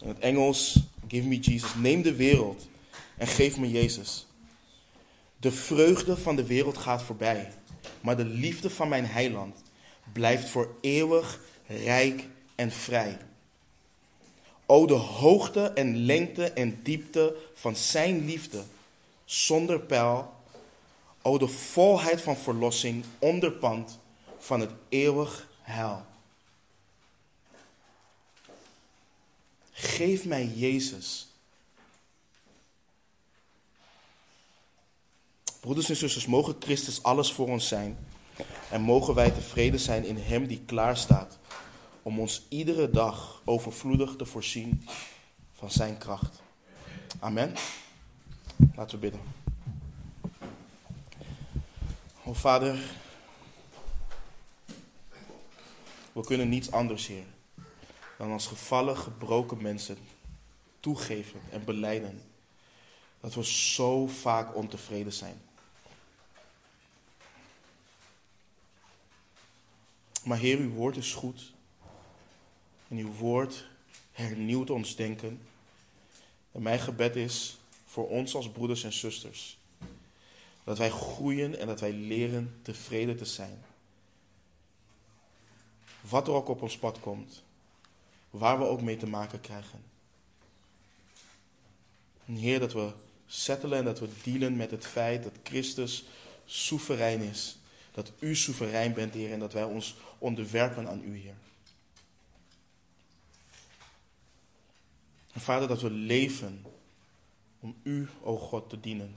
[0.00, 2.68] In het Engels, give me Jesus, neem de wereld
[3.16, 4.26] en geef me Jezus.
[5.36, 7.52] De vreugde van de wereld gaat voorbij,
[8.00, 9.62] maar de liefde van mijn heiland
[10.12, 13.18] blijft voor eeuwig rijk en vrij.
[14.66, 18.62] O de hoogte en lengte en diepte van zijn liefde,
[19.24, 20.32] zonder pijl.
[21.22, 23.98] O de volheid van verlossing, onderpand
[24.38, 26.04] van het eeuwig heil.
[29.72, 31.28] Geef mij Jezus.
[35.60, 37.98] Broeders en zusters, mogen Christus alles voor ons zijn.
[38.70, 41.38] En mogen wij tevreden zijn in Hem die klaar staat
[42.02, 44.88] om ons iedere dag overvloedig te voorzien
[45.52, 46.42] van Zijn kracht.
[47.18, 47.54] Amen.
[48.72, 49.20] Laten we bidden.
[52.24, 52.78] O Vader,
[56.12, 57.24] we kunnen niets anders, Heer,
[58.18, 59.98] dan als gevallen, gebroken mensen
[60.80, 62.22] toegeven en beleiden
[63.20, 65.42] dat we zo vaak ontevreden zijn.
[70.24, 71.52] Maar Heer, uw woord is goed.
[72.88, 73.66] En uw woord
[74.12, 75.40] hernieuwt ons denken.
[76.52, 77.58] En mijn gebed is
[77.94, 79.58] voor ons als broeders en zusters.
[80.64, 83.64] Dat wij groeien en dat wij leren tevreden te zijn.
[86.00, 87.42] Wat er ook op ons pad komt.
[88.30, 89.82] Waar we ook mee te maken krijgen.
[92.26, 92.92] En Heer, dat we
[93.26, 96.04] settelen en dat we dealen met het feit dat Christus
[96.44, 97.56] soeverein is.
[97.92, 101.36] Dat u soeverein bent, Heer, en dat wij ons onderwerpen aan u, Heer.
[105.32, 106.64] En Vader, dat we leven
[107.64, 109.14] om u, o God, te dienen.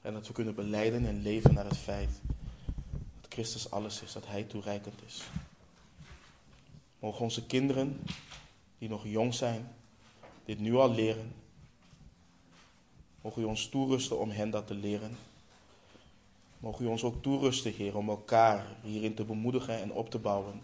[0.00, 2.10] En dat we kunnen beleiden en leven naar het feit
[3.20, 5.22] dat Christus alles is, dat Hij toereikend is.
[6.98, 8.00] Mogen onze kinderen,
[8.78, 9.68] die nog jong zijn,
[10.44, 11.32] dit nu al leren.
[13.20, 15.16] Mogen u ons toerusten om hen dat te leren.
[16.58, 20.62] Mogen u ons ook toerusten, Heer, om elkaar hierin te bemoedigen en op te bouwen.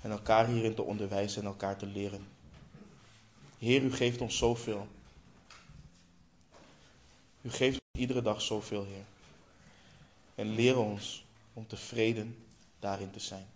[0.00, 2.37] En elkaar hierin te onderwijzen en elkaar te leren.
[3.58, 4.88] Heer, u geeft ons zoveel.
[7.40, 9.04] U geeft ons iedere dag zoveel, Heer.
[10.34, 12.36] En leer ons om tevreden
[12.78, 13.46] daarin te zijn.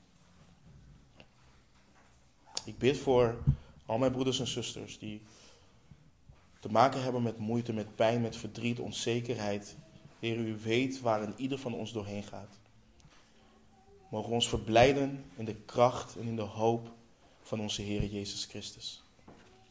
[2.65, 3.39] Ik bid voor
[3.87, 5.21] al mijn broeders en zusters die
[6.61, 9.77] te maken hebben met moeite, met pijn, met verdriet, onzekerheid.
[10.19, 12.59] Heer, u weet waar een ieder van ons doorheen gaat.
[14.09, 16.93] Mogen we ons verblijden in de kracht en in de hoop
[17.43, 19.02] van onze Heer Jezus Christus.